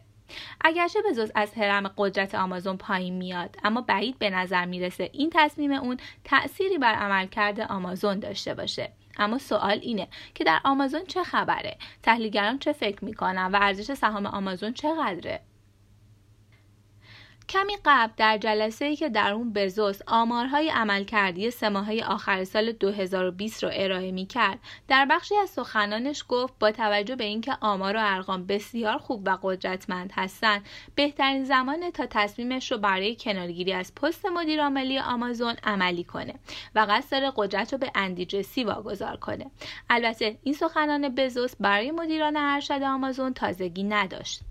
اگرچه 0.61 0.99
بزرگ 1.09 1.31
از 1.35 1.53
حرم 1.53 1.91
قدرت 1.97 2.35
آمازون 2.35 2.77
پایین 2.77 3.13
میاد 3.13 3.55
اما 3.63 3.81
بعید 3.81 4.19
به 4.19 4.29
نظر 4.29 4.65
می‌رسه 4.65 5.09
این 5.13 5.29
تصمیم 5.33 5.71
اون 5.71 5.97
تأثیری 6.23 6.77
بر 6.77 6.93
عملکرد 6.93 7.59
آمازون 7.59 8.19
داشته 8.19 8.53
باشه. 8.53 8.91
اما 9.17 9.37
سوال 9.37 9.79
اینه 9.81 10.07
که 10.35 10.43
در 10.43 10.59
آمازون 10.63 11.05
چه 11.05 11.23
خبره؟ 11.23 11.77
تحلیلگران 12.03 12.59
چه 12.59 12.73
فکر 12.73 13.05
می‌کنن 13.05 13.51
و 13.53 13.57
ارزش 13.61 13.93
سهام 13.93 14.25
آمازون 14.25 14.73
چقدره؟ 14.73 15.41
کمی 17.49 17.77
قبل 17.85 18.13
در 18.17 18.37
جلسه 18.37 18.85
ای 18.85 18.95
که 18.95 19.09
در 19.09 19.33
اون 19.33 19.53
بزوس 19.53 19.99
آمارهای 20.07 20.69
عملکردی 20.69 21.51
سه 21.51 21.69
ماهه 21.69 22.03
آخر 22.07 22.43
سال 22.43 22.71
2020 22.71 23.63
رو 23.63 23.69
ارائه 23.73 24.11
می 24.11 24.25
کرد 24.25 24.59
در 24.87 25.07
بخشی 25.09 25.35
از 25.35 25.49
سخنانش 25.49 26.25
گفت 26.27 26.53
با 26.59 26.71
توجه 26.71 27.15
به 27.15 27.23
اینکه 27.23 27.57
آمار 27.61 27.95
و 27.95 27.99
ارقام 28.03 28.45
بسیار 28.45 28.97
خوب 28.97 29.21
و 29.25 29.37
قدرتمند 29.43 30.11
هستند 30.15 30.65
بهترین 30.95 31.45
زمان 31.45 31.91
تا 31.91 32.05
تصمیمش 32.09 32.71
رو 32.71 32.77
برای 32.77 33.15
کنارگیری 33.19 33.73
از 33.73 33.95
پست 33.95 34.25
مدیر 34.25 34.63
عاملی 34.63 34.99
آمازون 34.99 35.55
عملی 35.63 36.03
کنه 36.03 36.33
و 36.75 36.85
قصد 36.89 37.11
داره 37.11 37.33
قدرت 37.35 37.73
رو 37.73 37.79
به 37.79 37.91
اندیجسی 37.95 38.63
واگذار 38.63 39.17
کنه. 39.17 39.51
البته 39.89 40.37
این 40.43 40.53
سخنان 40.53 41.15
بزوس 41.15 41.53
برای 41.59 41.91
مدیران 41.91 42.37
ارشد 42.37 42.83
آمازون 42.83 43.33
تازگی 43.33 43.83
نداشت. 43.83 44.41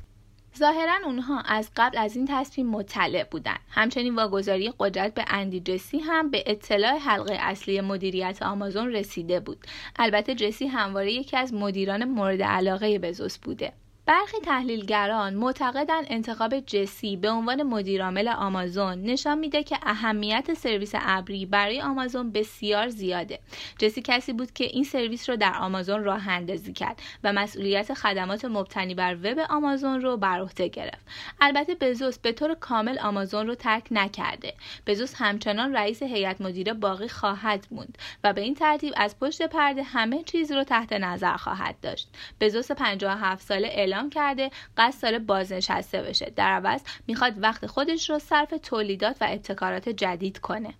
ظاهرا 0.59 0.99
اونها 1.05 1.41
از 1.41 1.71
قبل 1.77 1.99
از 1.99 2.17
این 2.17 2.27
تصمیم 2.31 2.67
مطلع 2.67 3.25
بودند 3.25 3.61
همچنین 3.69 4.15
واگذاری 4.15 4.73
قدرت 4.79 5.15
به 5.15 5.25
اندی 5.29 5.61
جسی 5.61 5.99
هم 5.99 6.31
به 6.31 6.45
اطلاع 6.47 6.99
حلقه 6.99 7.37
اصلی 7.41 7.81
مدیریت 7.81 8.43
آمازون 8.43 8.93
رسیده 8.93 9.41
بود. 9.41 9.59
البته 9.97 10.35
جسی 10.35 10.67
همواره 10.67 11.13
یکی 11.13 11.37
از 11.37 11.55
مدیران 11.55 12.05
مورد 12.05 12.43
علاقه 12.43 12.99
بزوس 12.99 13.39
بوده. 13.39 13.73
برخی 14.07 14.37
تحلیلگران 14.45 15.35
معتقدند 15.35 16.07
انتخاب 16.09 16.61
جسی 16.61 17.17
به 17.17 17.31
عنوان 17.31 17.63
مدیرعامل 17.63 18.29
آمازون 18.29 19.03
نشان 19.03 19.39
میده 19.39 19.63
که 19.63 19.79
اهمیت 19.83 20.55
سرویس 20.55 20.93
ابری 20.95 21.47
برای 21.47 21.83
آمازون 21.83 22.33
بسیار 22.33 22.89
زیاده. 22.89 23.39
جسی 23.79 24.03
کسی 24.03 24.33
بود 24.33 24.53
که 24.53 24.65
این 24.65 24.85
سرویس 24.85 25.31
رو 25.31 25.37
در 25.37 25.55
آمازون 25.55 26.05
راه 26.05 26.29
اندازی 26.29 26.73
کرد 26.73 27.03
و 27.25 27.33
مسئولیت 27.33 27.95
خدمات 27.95 28.45
مبتنی 28.45 28.95
بر 28.95 29.15
وب 29.15 29.39
آمازون 29.51 30.01
رو 30.01 30.17
بر 30.17 30.41
عهده 30.41 30.69
گرفت. 30.69 31.07
البته 31.41 31.75
بزوس 31.75 32.19
به 32.19 32.33
طور 32.33 32.55
کامل 32.55 32.99
آمازون 32.99 33.47
رو 33.47 33.55
ترک 33.55 33.85
نکرده. 33.91 34.55
بزوس 34.87 35.15
همچنان 35.17 35.77
رئیس 35.77 36.03
هیئت 36.03 36.41
مدیره 36.41 36.73
باقی 36.73 37.09
خواهد 37.09 37.67
موند 37.71 37.99
و 38.25 38.33
به 38.33 38.41
این 38.41 38.55
ترتیب 38.55 38.93
از 38.97 39.19
پشت 39.19 39.43
پرده 39.43 39.83
همه 39.83 40.23
چیز 40.23 40.53
رو 40.53 40.65
تحت 40.65 40.93
نظر 40.93 41.37
خواهد 41.37 41.77
داشت. 41.83 42.09
بزوس 42.41 42.71
57 42.71 43.47
ساله 43.47 43.69
اعلام 43.69 43.96
اعلام 43.97 44.11
کرده 44.11 44.51
قصد 44.77 45.03
داره 45.03 45.19
بازنشسته 45.19 46.03
بشه. 46.03 46.33
در 46.37 46.51
عوض 46.51 46.81
می‌خواد 47.07 47.43
وقت 47.43 47.67
خودش 47.67 48.11
رو 48.11 48.19
صرف 48.19 48.55
تولیدات 48.63 49.17
و 49.21 49.27
ابتکارات 49.31 49.89
جدید 49.89 50.39
کنه. 50.39 50.75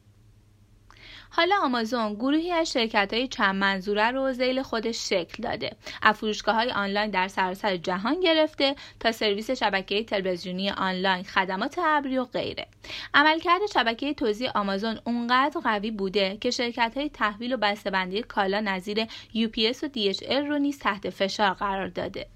حالا 1.31 1.57
آمازون 1.63 2.15
گروهی 2.15 2.53
از 2.53 2.73
شرکت 2.73 3.15
های 3.15 3.29
چند 3.29 3.55
منظوره 3.55 4.11
رو 4.11 4.33
زیل 4.33 4.63
خودش 4.63 5.09
شکل 5.09 5.43
داده. 5.43 5.77
از 6.03 6.17
فروشگاه 6.17 6.55
های 6.55 6.71
آنلاین 6.71 7.11
در 7.11 7.29
سراسر 7.29 7.77
جهان 7.77 8.21
گرفته 8.21 8.75
تا 9.01 9.13
سرویس 9.13 9.51
شبکه 9.51 10.05
تلویزیونی 10.05 10.71
آنلاین 10.71 11.25
خدمات 11.25 11.79
ابری 11.79 12.19
و 12.19 12.25
غیره. 12.25 12.67
عملکرد 13.15 13.61
شبکه 13.75 14.15
توزیع 14.15 14.51
آمازون 14.55 14.99
اونقدر 15.05 15.61
قوی 15.61 15.91
بوده 15.91 16.37
که 16.41 16.51
شرکت 16.51 16.93
های 16.97 17.09
تحویل 17.09 17.53
و 17.53 17.57
بسته‌بندی 17.57 18.23
کالا 18.23 18.61
نظیر 18.61 19.05
UPS 19.35 19.83
و 19.83 19.89
DHL 19.95 20.49
رو 20.49 20.59
نیز 20.59 20.79
تحت 20.79 21.11
فشار 21.11 21.51
قرار 21.51 21.89
داده. 21.89 22.27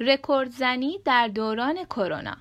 رکوردزنی 0.00 0.98
در 1.04 1.28
دوران 1.28 1.84
کرونا. 1.84 2.36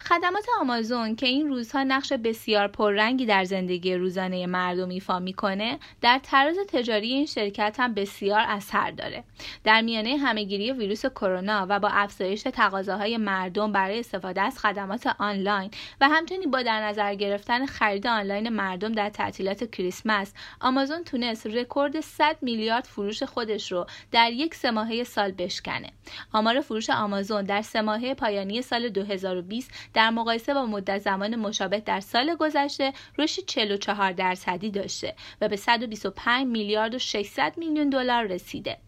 خدمات 0.00 0.46
آمازون 0.60 1.16
که 1.16 1.26
این 1.26 1.48
روزها 1.48 1.82
نقش 1.82 2.12
بسیار 2.12 2.68
پررنگی 2.68 3.26
در 3.26 3.44
زندگی 3.44 3.94
روزانه 3.94 4.46
مردم 4.46 4.88
ایفا 4.88 5.18
می‌کنه 5.18 5.78
در 6.00 6.20
تراز 6.22 6.56
تجاری 6.68 7.12
این 7.12 7.26
شرکت 7.26 7.76
هم 7.78 7.94
بسیار 7.94 8.40
اثر 8.48 8.90
داره. 8.90 9.24
در 9.64 9.80
میانه 9.80 10.16
همهگیری 10.16 10.72
ویروس 10.72 11.06
کرونا 11.06 11.66
و 11.68 11.80
با 11.80 11.88
افزایش 11.88 12.42
تقاضاهای 12.42 13.16
مردم 13.16 13.72
برای 13.72 13.98
استفاده 13.98 14.40
از 14.40 14.58
خدمات 14.58 15.06
آنلاین 15.18 15.70
و 16.00 16.08
همچنین 16.08 16.50
با 16.50 16.62
در 16.62 16.82
نظر 16.82 17.14
گرفتن 17.14 17.66
خرید 17.66 18.06
آنلاین 18.06 18.48
مردم 18.48 18.92
در 18.92 19.08
تعطیلات 19.08 19.70
کریسمس 19.70 20.32
آمازون 20.60 21.04
تونست 21.04 21.46
رکورد 21.46 22.00
100 22.00 22.36
میلیارد 22.42 22.84
فروش 22.84 23.22
خودش 23.22 23.72
رو 23.72 23.86
در 24.12 24.32
یک 24.32 24.54
سه 24.54 25.04
سال 25.04 25.32
بشکنه. 25.32 25.90
آمار 26.32 26.60
فروش 26.60 26.90
آمازون 26.90 27.44
در 27.44 27.62
سه 27.62 28.14
پایانی 28.14 28.62
سال 28.62 28.88
2020 28.88 29.69
در 29.94 30.10
مقایسه 30.10 30.54
با 30.54 30.66
مدت 30.66 30.98
زمان 30.98 31.36
مشابه 31.36 31.80
در 31.80 32.00
سال 32.00 32.34
گذشته 32.34 32.92
رشد 33.18 33.44
44 33.46 34.12
درصدی 34.12 34.70
داشته 34.70 35.14
و 35.40 35.48
به 35.48 35.56
125 35.56 36.46
میلیارد 36.46 36.94
و 36.94 36.98
600 36.98 37.54
میلیون 37.58 37.90
دلار 37.90 38.24
رسیده. 38.24 38.78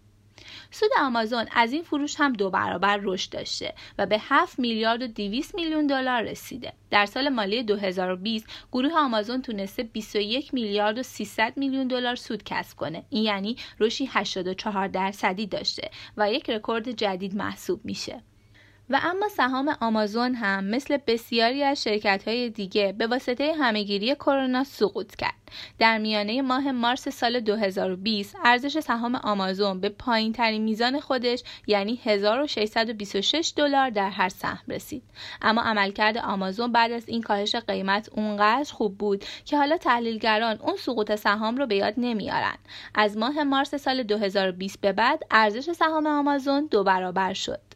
سود 0.70 0.90
آمازون 0.98 1.46
از 1.52 1.72
این 1.72 1.82
فروش 1.82 2.14
هم 2.18 2.32
دو 2.32 2.50
برابر 2.50 3.00
رشد 3.02 3.30
داشته 3.30 3.74
و 3.98 4.06
به 4.06 4.18
7 4.20 4.58
میلیارد 4.58 5.02
و 5.02 5.06
200 5.06 5.54
میلیون 5.54 5.86
دلار 5.86 6.22
رسیده. 6.22 6.72
در 6.90 7.06
سال 7.06 7.28
مالی 7.28 7.62
2020 7.62 8.46
گروه 8.72 8.92
آمازون 8.92 9.42
تونسته 9.42 9.82
21 9.82 10.54
میلیارد 10.54 10.98
و 10.98 11.02
300 11.02 11.52
میلیون 11.56 11.88
دلار 11.88 12.16
سود 12.16 12.42
کسب 12.44 12.76
کنه. 12.76 13.04
این 13.10 13.24
یعنی 13.24 13.56
رشدی 13.80 14.08
84 14.12 14.88
درصدی 14.88 15.46
داشته 15.46 15.90
و 16.16 16.32
یک 16.32 16.50
رکورد 16.50 16.90
جدید 16.90 17.34
محسوب 17.34 17.80
میشه. 17.84 18.22
و 18.90 19.00
اما 19.02 19.28
سهام 19.28 19.76
آمازون 19.80 20.34
هم 20.34 20.64
مثل 20.64 20.96
بسیاری 21.06 21.62
از 21.62 21.82
شرکت 21.82 22.28
های 22.28 22.50
دیگه 22.50 22.94
به 22.98 23.06
واسطه 23.06 23.54
همهگیری 23.58 24.14
کرونا 24.14 24.64
سقوط 24.64 25.16
کرد. 25.16 25.34
در 25.78 25.98
میانه 25.98 26.42
ماه 26.42 26.72
مارس 26.72 27.08
سال 27.08 27.40
2020 27.40 28.36
ارزش 28.44 28.80
سهام 28.80 29.14
آمازون 29.14 29.80
به 29.80 29.88
پایین 29.88 30.32
ترین 30.32 30.62
میزان 30.62 31.00
خودش 31.00 31.42
یعنی 31.66 32.00
1626 32.04 33.52
دلار 33.56 33.90
در 33.90 34.10
هر 34.10 34.28
سهم 34.28 34.64
رسید. 34.68 35.02
اما 35.42 35.62
عملکرد 35.62 36.18
آمازون 36.18 36.72
بعد 36.72 36.92
از 36.92 37.08
این 37.08 37.22
کاهش 37.22 37.56
قیمت 37.56 38.08
اونقدر 38.12 38.72
خوب 38.72 38.98
بود 38.98 39.24
که 39.44 39.58
حالا 39.58 39.76
تحلیلگران 39.76 40.58
اون 40.60 40.76
سقوط 40.76 41.14
سهام 41.14 41.56
رو 41.56 41.66
به 41.66 41.74
یاد 41.74 41.94
نمیارن. 41.96 42.56
از 42.94 43.16
ماه 43.16 43.42
مارس 43.42 43.74
سال 43.74 44.02
2020 44.02 44.80
به 44.80 44.92
بعد 44.92 45.22
ارزش 45.30 45.72
سهام 45.72 46.06
آمازون 46.06 46.68
دو 46.70 46.84
برابر 46.84 47.32
شد. 47.32 47.71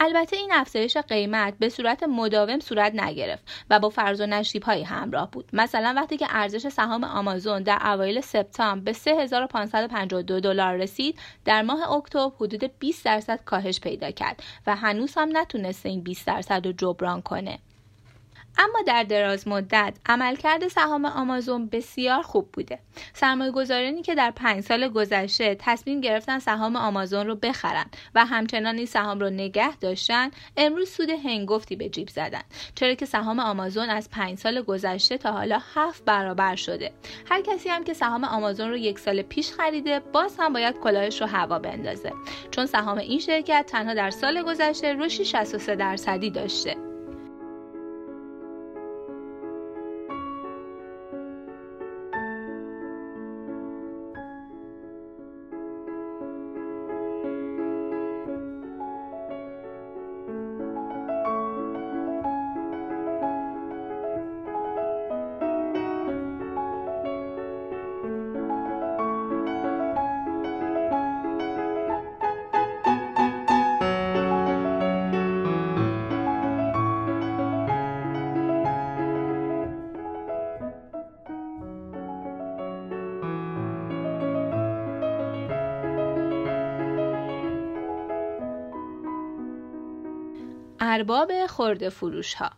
البته 0.00 0.36
این 0.36 0.52
افزایش 0.52 0.96
قیمت 0.96 1.54
به 1.58 1.68
صورت 1.68 2.02
مداوم 2.02 2.60
صورت 2.60 2.94
نگرفت 2.94 3.42
و 3.70 3.78
با 3.78 3.88
فرض 3.88 4.20
و 4.20 4.26
نشیب 4.26 4.62
هایی 4.62 4.82
همراه 4.82 5.30
بود. 5.30 5.48
مثلا 5.52 5.92
وقتی 5.96 6.16
که 6.16 6.26
ارزش 6.30 6.68
سهام 6.68 7.04
آمازون 7.04 7.62
در 7.62 7.78
اوایل 7.84 8.20
سپتامبر 8.20 8.84
به 8.84 8.92
3552 8.92 10.40
دلار 10.40 10.76
رسید 10.76 11.18
در 11.44 11.62
ماه 11.62 11.92
اکتبر 11.92 12.30
حدود 12.40 12.78
20 12.78 13.04
درصد 13.04 13.44
کاهش 13.44 13.80
پیدا 13.80 14.10
کرد 14.10 14.42
و 14.66 14.76
هنوز 14.76 15.14
هم 15.16 15.36
نتونسته 15.36 15.88
این 15.88 16.00
20 16.00 16.26
درصد 16.26 16.66
رو 16.66 16.72
جبران 16.72 17.22
کنه. 17.22 17.58
اما 18.58 18.78
در 18.86 19.02
دراز 19.02 19.48
مدت 19.48 19.94
عملکرد 20.06 20.68
سهام 20.68 21.04
آمازون 21.04 21.66
بسیار 21.66 22.22
خوب 22.22 22.52
بوده. 22.52 22.78
سرمایه 23.14 23.50
گذارانی 23.50 24.02
که 24.02 24.14
در 24.14 24.30
پنج 24.30 24.64
سال 24.64 24.88
گذشته 24.88 25.56
تصمیم 25.60 26.00
گرفتن 26.00 26.38
سهام 26.38 26.76
آمازون 26.76 27.26
رو 27.26 27.34
بخرن 27.34 27.86
و 28.14 28.24
همچنان 28.24 28.76
این 28.76 28.86
سهام 28.86 29.20
رو 29.20 29.30
نگه 29.30 29.76
داشتن 29.76 30.30
امروز 30.56 30.90
سود 30.90 31.10
هنگفتی 31.10 31.76
به 31.76 31.88
جیب 31.88 32.08
زدن. 32.08 32.42
چرا 32.74 32.94
که 32.94 33.06
سهام 33.06 33.40
آمازون 33.40 33.90
از 33.90 34.10
پنج 34.10 34.38
سال 34.38 34.62
گذشته 34.62 35.18
تا 35.18 35.32
حالا 35.32 35.58
هفت 35.74 36.04
برابر 36.04 36.56
شده. 36.56 36.92
هر 37.30 37.40
کسی 37.40 37.68
هم 37.68 37.84
که 37.84 37.94
سهام 37.94 38.24
آمازون 38.24 38.70
رو 38.70 38.76
یک 38.76 38.98
سال 38.98 39.22
پیش 39.22 39.52
خریده 39.52 40.00
باز 40.00 40.36
هم 40.38 40.52
باید 40.52 40.78
کلاهش 40.80 41.20
رو 41.20 41.26
هوا 41.26 41.58
بندازه. 41.58 42.12
چون 42.50 42.66
سهام 42.66 42.98
این 42.98 43.18
شرکت 43.18 43.66
تنها 43.68 43.94
در 43.94 44.10
سال 44.10 44.42
گذشته 44.42 44.94
رشدی 44.94 45.24
63 45.24 45.76
درصدی 45.76 46.30
داشته. 46.30 46.91
ارباب 90.92 91.46
خورده 91.46 91.88
فروش 91.88 92.34
ها 92.34 92.50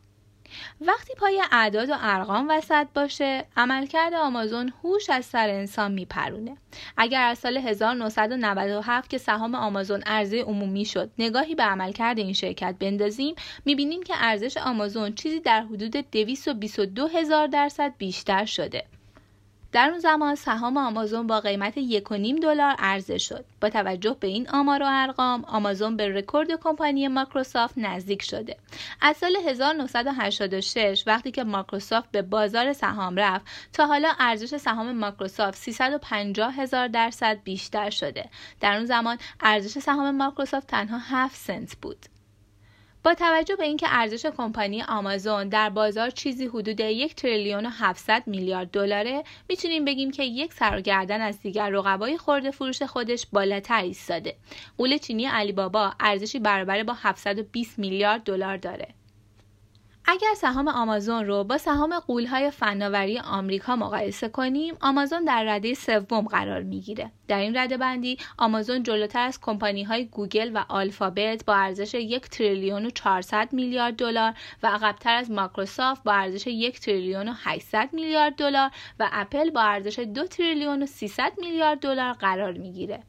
وقتی 0.80 1.14
پای 1.14 1.42
اعداد 1.52 1.90
و 1.90 1.94
ارقام 2.00 2.48
وسط 2.50 2.86
باشه 2.94 3.44
عملکرد 3.56 4.14
آمازون 4.14 4.72
هوش 4.84 5.10
از 5.10 5.24
سر 5.24 5.48
انسان 5.48 5.92
میپرونه. 5.92 6.56
اگر 6.96 7.22
از 7.22 7.38
سال 7.38 7.56
1997 7.56 9.10
که 9.10 9.18
سهام 9.18 9.54
آمازون 9.54 10.02
عرضه 10.02 10.42
عمومی 10.42 10.84
شد 10.84 11.10
نگاهی 11.18 11.54
به 11.54 11.62
عملکرد 11.62 12.18
این 12.18 12.32
شرکت 12.32 12.74
بندازیم 12.78 13.34
می‌بینیم 13.64 14.02
که 14.02 14.14
ارزش 14.16 14.56
آمازون 14.56 15.14
چیزی 15.14 15.40
در 15.40 15.60
حدود 15.62 15.96
222 15.96 17.06
هزار 17.06 17.46
درصد 17.46 17.92
بیشتر 17.98 18.44
شده. 18.44 18.84
در 19.74 19.90
اون 19.90 19.98
زمان 19.98 20.34
سهام 20.34 20.76
آمازون 20.76 21.26
با 21.26 21.40
قیمت 21.40 21.74
1.5 21.74 22.42
دلار 22.42 22.74
عرضه 22.78 23.18
شد. 23.18 23.44
با 23.60 23.68
توجه 23.68 24.16
به 24.20 24.26
این 24.26 24.48
آمار 24.50 24.82
و 24.82 24.86
ارقام، 24.88 25.44
آمازون 25.44 25.96
به 25.96 26.08
رکورد 26.08 26.48
کمپانی 26.60 27.08
مایکروسافت 27.08 27.78
نزدیک 27.78 28.22
شده. 28.22 28.56
از 29.00 29.16
سال 29.16 29.36
1986 29.46 31.04
وقتی 31.06 31.30
که 31.30 31.44
مایکروسافت 31.44 32.10
به 32.10 32.22
بازار 32.22 32.72
سهام 32.72 33.16
رفت، 33.16 33.46
تا 33.72 33.86
حالا 33.86 34.12
ارزش 34.18 34.56
سهام 34.56 34.92
مایکروسافت 34.92 35.58
350 35.58 36.54
هزار 36.54 36.88
درصد 36.88 37.38
بیشتر 37.44 37.90
شده. 37.90 38.28
در 38.60 38.76
اون 38.76 38.84
زمان 38.84 39.18
ارزش 39.40 39.78
سهام 39.78 40.16
مایکروسافت 40.16 40.66
تنها 40.66 40.98
7 40.98 41.36
سنت 41.36 41.76
بود. 41.82 42.06
با 43.04 43.14
توجه 43.14 43.56
به 43.56 43.64
اینکه 43.64 43.86
ارزش 43.90 44.26
کمپانی 44.26 44.82
آمازون 44.82 45.48
در 45.48 45.70
بازار 45.70 46.10
چیزی 46.10 46.46
حدود 46.46 46.80
یک 46.80 47.14
تریلیون 47.14 47.66
و 47.66 47.70
700 47.72 48.22
میلیارد 48.26 48.70
دلاره 48.70 49.24
می‌تونیم 49.48 49.84
بگیم 49.84 50.10
که 50.10 50.24
یک 50.24 50.52
سر 50.52 50.72
و 50.72 50.81
گردن 50.81 51.20
از 51.20 51.40
دیگر 51.40 51.70
رقبای 51.70 52.18
خرده 52.18 52.50
فروش 52.50 52.82
خودش 52.82 53.26
بالاتر 53.32 53.82
ایستاده. 53.82 54.36
غول 54.78 54.98
چینی 54.98 55.26
علی 55.26 55.52
بابا 55.52 55.92
ارزشی 56.00 56.38
برابر 56.38 56.82
با 56.82 56.94
720 57.02 57.78
میلیارد 57.78 58.22
دلار 58.22 58.56
داره. 58.56 58.88
اگر 60.06 60.34
سهام 60.36 60.68
آمازون 60.68 61.26
رو 61.26 61.44
با 61.44 61.58
سهام 61.58 62.00
غولهای 62.00 62.50
فناوری 62.50 63.18
آمریکا 63.18 63.76
مقایسه 63.76 64.28
کنیم 64.28 64.74
آمازون 64.80 65.24
در 65.24 65.44
رده 65.44 65.74
سوم 65.74 66.20
قرار 66.20 66.62
می‌گیره. 66.62 67.10
در 67.28 67.38
این 67.38 67.56
رده 67.56 67.76
بندی 67.76 68.18
آمازون 68.38 68.82
جلوتر 68.82 69.26
از 69.26 69.40
کمپانی 69.40 69.82
های 69.82 70.04
گوگل 70.04 70.50
و 70.54 70.64
آلفابت 70.68 71.44
با 71.44 71.54
ارزش 71.54 71.94
یک 71.94 72.28
تریلیون 72.28 72.86
و 72.86 72.90
400 72.90 73.52
میلیارد 73.52 73.96
دلار 73.96 74.34
و 74.62 74.66
عقبتر 74.66 75.14
از 75.14 75.30
مایکروسافت 75.30 76.04
با 76.04 76.12
ارزش 76.12 76.46
یک 76.46 76.80
تریلیون 76.80 77.28
و 77.28 77.32
800 77.36 77.88
میلیارد 77.92 78.36
دلار 78.36 78.70
و 79.00 79.08
اپل 79.12 79.50
با 79.50 79.60
ارزش 79.60 79.98
دو 79.98 80.26
تریلیون 80.26 80.82
و 80.82 80.86
300 80.86 81.32
میلیارد 81.38 81.78
دلار 81.78 82.12
قرار 82.12 82.52
می‌گیره. 82.52 83.02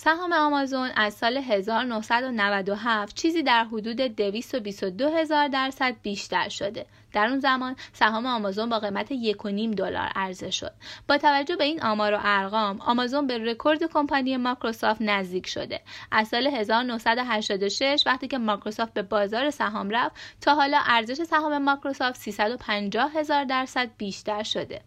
سهام 0.00 0.32
آمازون 0.32 0.90
از 0.96 1.14
سال 1.14 1.36
1997 1.36 3.16
چیزی 3.16 3.42
در 3.42 3.64
حدود 3.64 3.96
222 3.96 5.08
هزار 5.08 5.48
درصد 5.48 5.96
بیشتر 6.02 6.48
شده. 6.48 6.86
در 7.12 7.26
اون 7.26 7.38
زمان 7.38 7.76
سهام 7.92 8.26
آمازون 8.26 8.68
با 8.68 8.78
قیمت 8.78 9.12
1.5 9.12 9.76
دلار 9.76 10.10
عرضه 10.14 10.50
شد. 10.50 10.72
با 11.08 11.18
توجه 11.18 11.56
به 11.56 11.64
این 11.64 11.82
آمار 11.82 12.14
و 12.14 12.18
ارقام، 12.22 12.80
آمازون 12.80 13.26
به 13.26 13.38
رکورد 13.38 13.84
کمپانی 13.92 14.36
مایکروسافت 14.36 15.02
نزدیک 15.02 15.46
شده. 15.46 15.80
از 16.10 16.28
سال 16.28 16.46
1986 16.46 18.02
وقتی 18.06 18.28
که 18.28 18.38
مایکروسافت 18.38 18.94
به 18.94 19.02
بازار 19.02 19.50
سهام 19.50 19.90
رفت، 19.90 20.16
تا 20.40 20.54
حالا 20.54 20.78
ارزش 20.86 21.22
سهام 21.22 21.58
مایکروسافت 21.58 22.20
350 22.20 23.12
هزار 23.12 23.44
درصد 23.44 23.90
بیشتر 23.98 24.42
شده. 24.42 24.80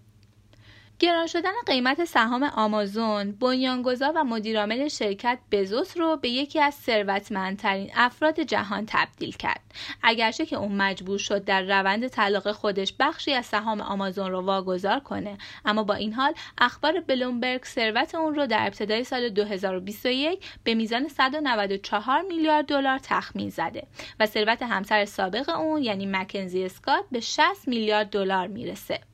گران 1.01 1.27
شدن 1.27 1.51
قیمت 1.65 2.05
سهام 2.05 2.43
آمازون 2.43 3.31
بنیانگذار 3.31 4.11
و 4.15 4.23
مدیرعامل 4.23 4.87
شرکت 4.87 5.39
بزوس 5.51 5.97
رو 5.97 6.17
به 6.17 6.29
یکی 6.29 6.59
از 6.59 6.73
ثروتمندترین 6.73 7.91
افراد 7.95 8.39
جهان 8.39 8.85
تبدیل 8.87 9.31
کرد. 9.31 9.61
اگرچه 10.03 10.45
که 10.45 10.55
اون 10.55 10.71
مجبور 10.71 11.17
شد 11.17 11.45
در 11.45 11.61
روند 11.61 12.07
طلاق 12.07 12.51
خودش 12.51 12.93
بخشی 12.99 13.33
از 13.33 13.45
سهام 13.45 13.81
آمازون 13.81 14.31
رو 14.31 14.41
واگذار 14.41 14.99
کنه 14.99 15.37
اما 15.65 15.83
با 15.83 15.93
این 15.93 16.13
حال 16.13 16.33
اخبار 16.57 16.99
بلومبرگ 16.99 17.63
ثروت 17.63 18.15
اون 18.15 18.35
رو 18.35 18.47
در 18.47 18.67
ابتدای 18.67 19.03
سال 19.03 19.29
2021 19.29 20.45
به 20.63 20.73
میزان 20.73 21.07
194 21.07 22.21
میلیارد 22.21 22.65
دلار 22.65 22.99
تخمین 23.03 23.49
زده 23.49 23.87
و 24.19 24.25
ثروت 24.25 24.63
همسر 24.63 25.05
سابق 25.05 25.49
اون 25.49 25.83
یعنی 25.83 26.05
مکنزی 26.05 26.63
اسکات 26.63 27.05
به 27.11 27.19
60 27.19 27.67
میلیارد 27.67 28.09
دلار 28.09 28.47
می‌رسه. 28.47 29.10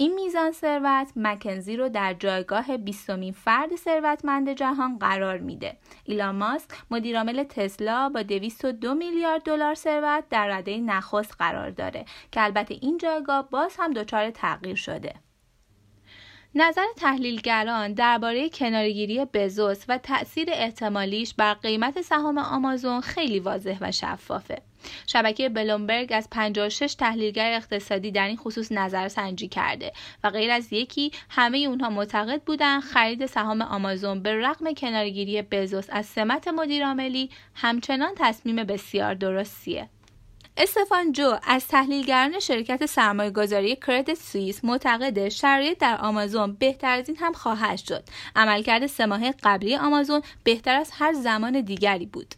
این 0.00 0.14
میزان 0.14 0.52
ثروت 0.52 1.12
مکنزی 1.16 1.76
رو 1.76 1.88
در 1.88 2.14
جایگاه 2.14 2.76
بیستمین 2.76 3.32
فرد 3.32 3.76
ثروتمند 3.76 4.48
جهان 4.48 4.98
قرار 4.98 5.38
میده. 5.38 5.76
ایلان 6.04 6.34
ماسک 6.36 6.70
مدیرعامل 6.90 7.44
تسلا 7.44 8.08
با 8.08 8.22
202 8.22 8.94
میلیارد 8.94 9.42
دلار 9.42 9.74
ثروت 9.74 10.24
در 10.30 10.58
رده 10.58 10.76
نخست 10.76 11.34
قرار 11.38 11.70
داره 11.70 12.04
که 12.32 12.42
البته 12.42 12.74
این 12.80 12.98
جایگاه 12.98 13.50
باز 13.50 13.76
هم 13.78 13.92
دچار 13.92 14.30
تغییر 14.30 14.76
شده. 14.76 15.14
نظر 16.54 16.86
تحلیلگران 16.96 17.92
درباره 17.92 18.48
کنارگیری 18.48 19.24
بزوس 19.24 19.84
و 19.88 19.98
تأثیر 19.98 20.48
احتمالیش 20.52 21.34
بر 21.34 21.54
قیمت 21.54 22.00
سهام 22.02 22.38
آمازون 22.38 23.00
خیلی 23.00 23.40
واضح 23.40 23.78
و 23.80 23.92
شفافه. 23.92 24.62
شبکه 25.06 25.48
بلومبرگ 25.48 26.12
از 26.12 26.28
56 26.30 26.94
تحلیلگر 26.94 27.52
اقتصادی 27.52 28.10
در 28.10 28.26
این 28.26 28.36
خصوص 28.36 28.72
نظر 28.72 29.08
سنجی 29.08 29.48
کرده 29.48 29.92
و 30.24 30.30
غیر 30.30 30.50
از 30.50 30.72
یکی 30.72 31.12
همه 31.28 31.58
اونها 31.58 31.90
معتقد 31.90 32.42
بودند 32.42 32.82
خرید 32.82 33.26
سهام 33.26 33.62
آمازون 33.62 34.22
به 34.22 34.34
رغم 34.34 34.74
کنارگیری 34.74 35.42
بزوس 35.42 35.86
از 35.90 36.06
سمت 36.06 36.48
مدیرعاملی 36.48 37.30
همچنان 37.54 38.12
تصمیم 38.16 38.56
بسیار 38.56 39.14
درستیه. 39.14 39.88
استفان 40.62 41.12
جو 41.12 41.36
از 41.42 41.66
تحلیلگران 41.66 42.38
شرکت 42.38 42.86
سرمایه 42.86 43.30
گذاری 43.30 43.76
کردت 43.76 44.14
سوئیس 44.14 44.64
معتقد 44.64 45.28
شرایط 45.28 45.78
در 45.78 45.98
آمازون 46.00 46.52
بهتر 46.52 46.98
از 46.98 47.08
این 47.08 47.16
هم 47.16 47.32
خواهد 47.32 47.78
شد. 47.78 48.04
عملکرد 48.36 48.86
سه 48.86 49.06
ماه 49.06 49.32
قبلی 49.42 49.76
آمازون 49.76 50.22
بهتر 50.44 50.74
از 50.74 50.90
هر 50.92 51.12
زمان 51.12 51.60
دیگری 51.60 52.06
بود. 52.06 52.34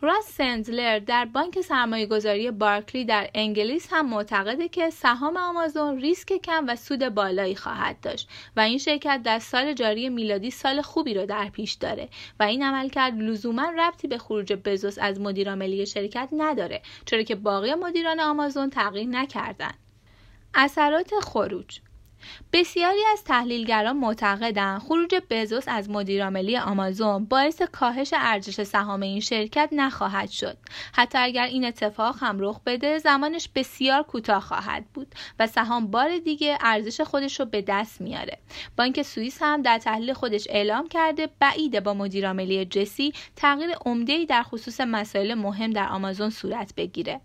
راس 0.00 0.24
سندلر 0.24 0.98
در 0.98 1.24
بانک 1.24 1.60
سرمایه 1.60 2.06
گذاری 2.06 2.50
بارکلی 2.50 3.04
در 3.04 3.30
انگلیس 3.34 3.88
هم 3.90 4.08
معتقده 4.08 4.68
که 4.68 4.90
سهام 4.90 5.36
آمازون 5.36 6.00
ریسک 6.00 6.32
کم 6.32 6.64
و 6.68 6.76
سود 6.76 7.08
بالایی 7.08 7.54
خواهد 7.54 8.00
داشت 8.00 8.28
و 8.56 8.60
این 8.60 8.78
شرکت 8.78 9.20
در 9.24 9.38
سال 9.38 9.72
جاری 9.72 10.08
میلادی 10.08 10.50
سال 10.50 10.82
خوبی 10.82 11.14
رو 11.14 11.26
در 11.26 11.48
پیش 11.48 11.72
داره 11.72 12.08
و 12.40 12.42
این 12.42 12.62
عملکرد 12.62 13.18
لزوما 13.18 13.72
ربطی 13.78 14.08
به 14.08 14.18
خروج 14.18 14.52
بزوس 14.52 14.98
از 14.98 15.20
مدیرعاملی 15.20 15.86
شرکت 15.86 16.28
نداره 16.32 16.82
چرا 17.04 17.22
که 17.22 17.34
باقی 17.34 17.74
مدیران 17.74 18.20
آمازون 18.20 18.70
تغییر 18.70 19.08
نکردند. 19.08 19.78
اثرات 20.54 21.10
خروج 21.22 21.80
بسیاری 22.52 23.00
از 23.12 23.24
تحلیلگران 23.24 23.96
معتقدند 23.96 24.80
خروج 24.80 25.14
بزوس 25.30 25.64
از 25.66 25.90
مدیرعاملی 25.90 26.56
آمازون 26.56 27.24
باعث 27.24 27.62
کاهش 27.62 28.14
ارزش 28.16 28.62
سهام 28.62 29.02
این 29.02 29.20
شرکت 29.20 29.68
نخواهد 29.72 30.30
شد. 30.30 30.56
حتی 30.92 31.18
اگر 31.18 31.44
این 31.44 31.64
اتفاق 31.64 32.16
هم 32.20 32.36
رخ 32.40 32.60
بده 32.66 32.98
زمانش 32.98 33.48
بسیار 33.54 34.02
کوتاه 34.02 34.40
خواهد 34.40 34.84
بود 34.94 35.14
و 35.38 35.46
سهام 35.46 35.86
بار 35.86 36.18
دیگه 36.18 36.58
ارزش 36.60 37.00
خودش 37.00 37.40
رو 37.40 37.46
به 37.46 37.62
دست 37.62 38.00
میاره. 38.00 38.38
بانک 38.76 39.02
سوئیس 39.02 39.38
هم 39.40 39.62
در 39.62 39.78
تحلیل 39.78 40.12
خودش 40.12 40.46
اعلام 40.50 40.88
کرده 40.88 41.28
بعیده 41.40 41.80
با 41.80 41.94
مدیرعاملی 41.94 42.64
جسی 42.64 43.12
تغییر 43.36 43.70
عمده‌ای 43.86 44.26
در 44.26 44.42
خصوص 44.42 44.80
مسائل 44.80 45.34
مهم 45.34 45.70
در 45.70 45.88
آمازون 45.88 46.30
صورت 46.30 46.72
بگیره. 46.76 47.20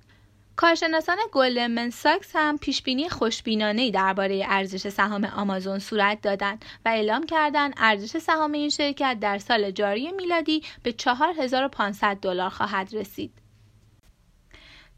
کارشناسان 0.56 1.18
گلدمن 1.32 1.90
ساکس 1.90 2.32
هم 2.36 2.58
پیشبینی 2.58 3.10
خوشبینانه 3.10 3.92
درباره 3.92 4.46
ارزش 4.48 4.90
سهام 4.90 5.26
آمازون 5.26 5.80
صورت 5.80 6.22
دادند 6.22 6.66
و 6.86 6.90
اعلام 6.90 7.26
کردند 7.26 7.74
ارزش 7.78 8.18
سهام 8.18 8.52
این 8.52 8.70
شرکت 8.70 9.18
در 9.22 9.38
سال 9.38 9.72
جاری 9.72 10.12
میلادی 10.12 10.64
به 10.84 10.94
4500 10.94 12.16
دلار 12.16 12.50
خواهد 12.50 12.90
رسید. 12.94 13.34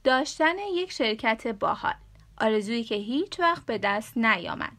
داشتن 0.04 0.58
یک 0.74 0.92
شرکت 0.92 1.48
باحال 1.48 1.94
آرزویی 2.38 2.84
که 2.84 2.96
هیچ 2.96 3.39
وقت 3.39 3.66
به 3.66 3.78
دست 3.78 4.18
نیامد. 4.18 4.74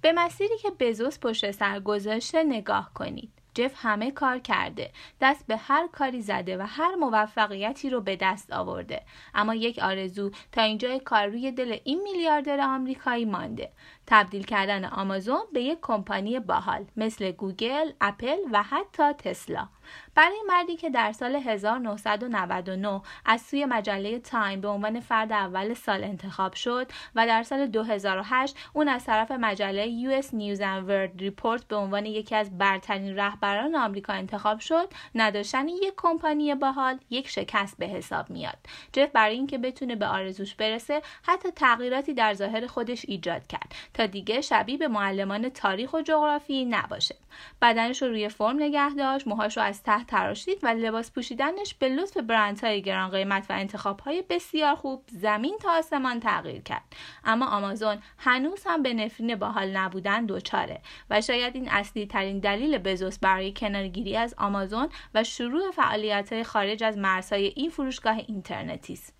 به 0.00 0.12
مسیری 0.12 0.58
که 0.58 0.70
بزوس 0.70 1.18
پشت 1.18 1.50
سر 1.50 1.80
گذاشته 1.80 2.44
نگاه 2.44 2.90
کنید. 2.94 3.37
جف 3.58 3.72
همه 3.76 4.10
کار 4.10 4.38
کرده. 4.38 4.90
دست 5.20 5.46
به 5.46 5.56
هر 5.56 5.88
کاری 5.92 6.22
زده 6.22 6.56
و 6.56 6.66
هر 6.68 6.94
موفقیتی 6.94 7.90
رو 7.90 8.00
به 8.00 8.16
دست 8.16 8.52
آورده. 8.52 9.02
اما 9.34 9.54
یک 9.54 9.78
آرزو 9.78 10.30
تا 10.52 10.62
اینجای 10.62 11.00
کار 11.00 11.26
روی 11.26 11.52
دل 11.52 11.76
این 11.84 12.02
میلیاردر 12.02 12.60
آمریکایی 12.60 13.24
مانده. 13.24 13.72
تبدیل 14.10 14.42
کردن 14.42 14.84
آمازون 14.84 15.42
به 15.52 15.62
یک 15.62 15.78
کمپانی 15.82 16.40
باحال 16.40 16.84
مثل 16.96 17.30
گوگل، 17.30 17.90
اپل 18.00 18.36
و 18.52 18.62
حتی 18.62 19.12
تسلا. 19.12 19.68
برای 20.14 20.42
مردی 20.48 20.76
که 20.76 20.90
در 20.90 21.12
سال 21.12 21.36
1999 21.36 23.00
از 23.24 23.40
سوی 23.40 23.64
مجله 23.64 24.18
تایم 24.18 24.60
به 24.60 24.68
عنوان 24.68 25.00
فرد 25.00 25.32
اول 25.32 25.74
سال 25.74 26.04
انتخاب 26.04 26.54
شد 26.54 26.90
و 27.14 27.26
در 27.26 27.42
سال 27.42 27.66
2008 27.66 28.56
اون 28.72 28.88
از 28.88 29.04
طرف 29.04 29.30
مجله 29.30 30.20
US 30.20 30.24
News 30.24 30.60
and 30.60 30.88
World 30.88 31.22
Report 31.22 31.64
به 31.68 31.76
عنوان 31.76 32.06
یکی 32.06 32.34
از 32.34 32.58
برترین 32.58 33.16
رهبران 33.16 33.74
آمریکا 33.74 34.12
انتخاب 34.12 34.60
شد 34.60 34.88
نداشتن 35.14 35.68
یک 35.68 35.94
کمپانی 35.96 36.54
باحال 36.54 36.98
یک 37.10 37.28
شکست 37.28 37.78
به 37.78 37.86
حساب 37.86 38.30
میاد. 38.30 38.58
جف 38.92 39.10
برای 39.12 39.34
اینکه 39.34 39.58
بتونه 39.58 39.96
به 39.96 40.06
آرزوش 40.06 40.54
برسه 40.54 41.02
حتی 41.22 41.50
تغییراتی 41.50 42.14
در 42.14 42.34
ظاهر 42.34 42.66
خودش 42.66 43.04
ایجاد 43.08 43.46
کرد. 43.46 43.74
تا 43.98 44.06
دیگه 44.06 44.40
شبیه 44.40 44.76
به 44.76 44.88
معلمان 44.88 45.48
تاریخ 45.48 45.92
و 45.92 46.00
جغرافی 46.00 46.64
نباشه. 46.64 47.14
بدنش 47.62 48.02
رو 48.02 48.08
روی 48.08 48.28
فرم 48.28 48.56
نگه 48.56 48.94
داشت 48.94 49.28
موهاش 49.28 49.56
رو 49.56 49.62
از 49.62 49.82
تحت 49.82 50.06
تراشید 50.06 50.58
و 50.62 50.68
لباس 50.68 51.12
پوشیدنش 51.12 51.74
به 51.74 51.88
لطف 51.88 52.16
برندهای 52.16 52.82
گران 52.82 53.10
قیمت 53.10 53.46
و 53.50 53.52
انتخابهای 53.52 54.24
بسیار 54.30 54.74
خوب 54.74 55.04
زمین 55.06 55.58
تا 55.62 55.78
آسمان 55.78 56.20
تغییر 56.20 56.62
کرد. 56.62 56.82
اما 57.24 57.46
آمازون 57.46 57.98
هنوز 58.18 58.62
هم 58.66 58.82
به 58.82 58.94
نفرین 58.94 59.36
باحال 59.36 59.76
نبودن 59.76 60.26
دچاره 60.26 60.80
و 61.10 61.20
شاید 61.20 61.54
این 61.54 61.68
اصلی 61.68 62.06
ترین 62.06 62.38
دلیل 62.38 62.78
بزوس 62.78 63.18
برای 63.18 63.52
کنارگیری 63.52 64.16
از 64.16 64.34
آمازون 64.38 64.88
و 65.14 65.24
شروع 65.24 65.70
فعالیت 65.70 66.42
خارج 66.42 66.84
از 66.84 66.98
مرزهای 66.98 67.52
این 67.56 67.70
فروشگاه 67.70 68.16
اینترنتی 68.16 68.92
است. 68.92 69.17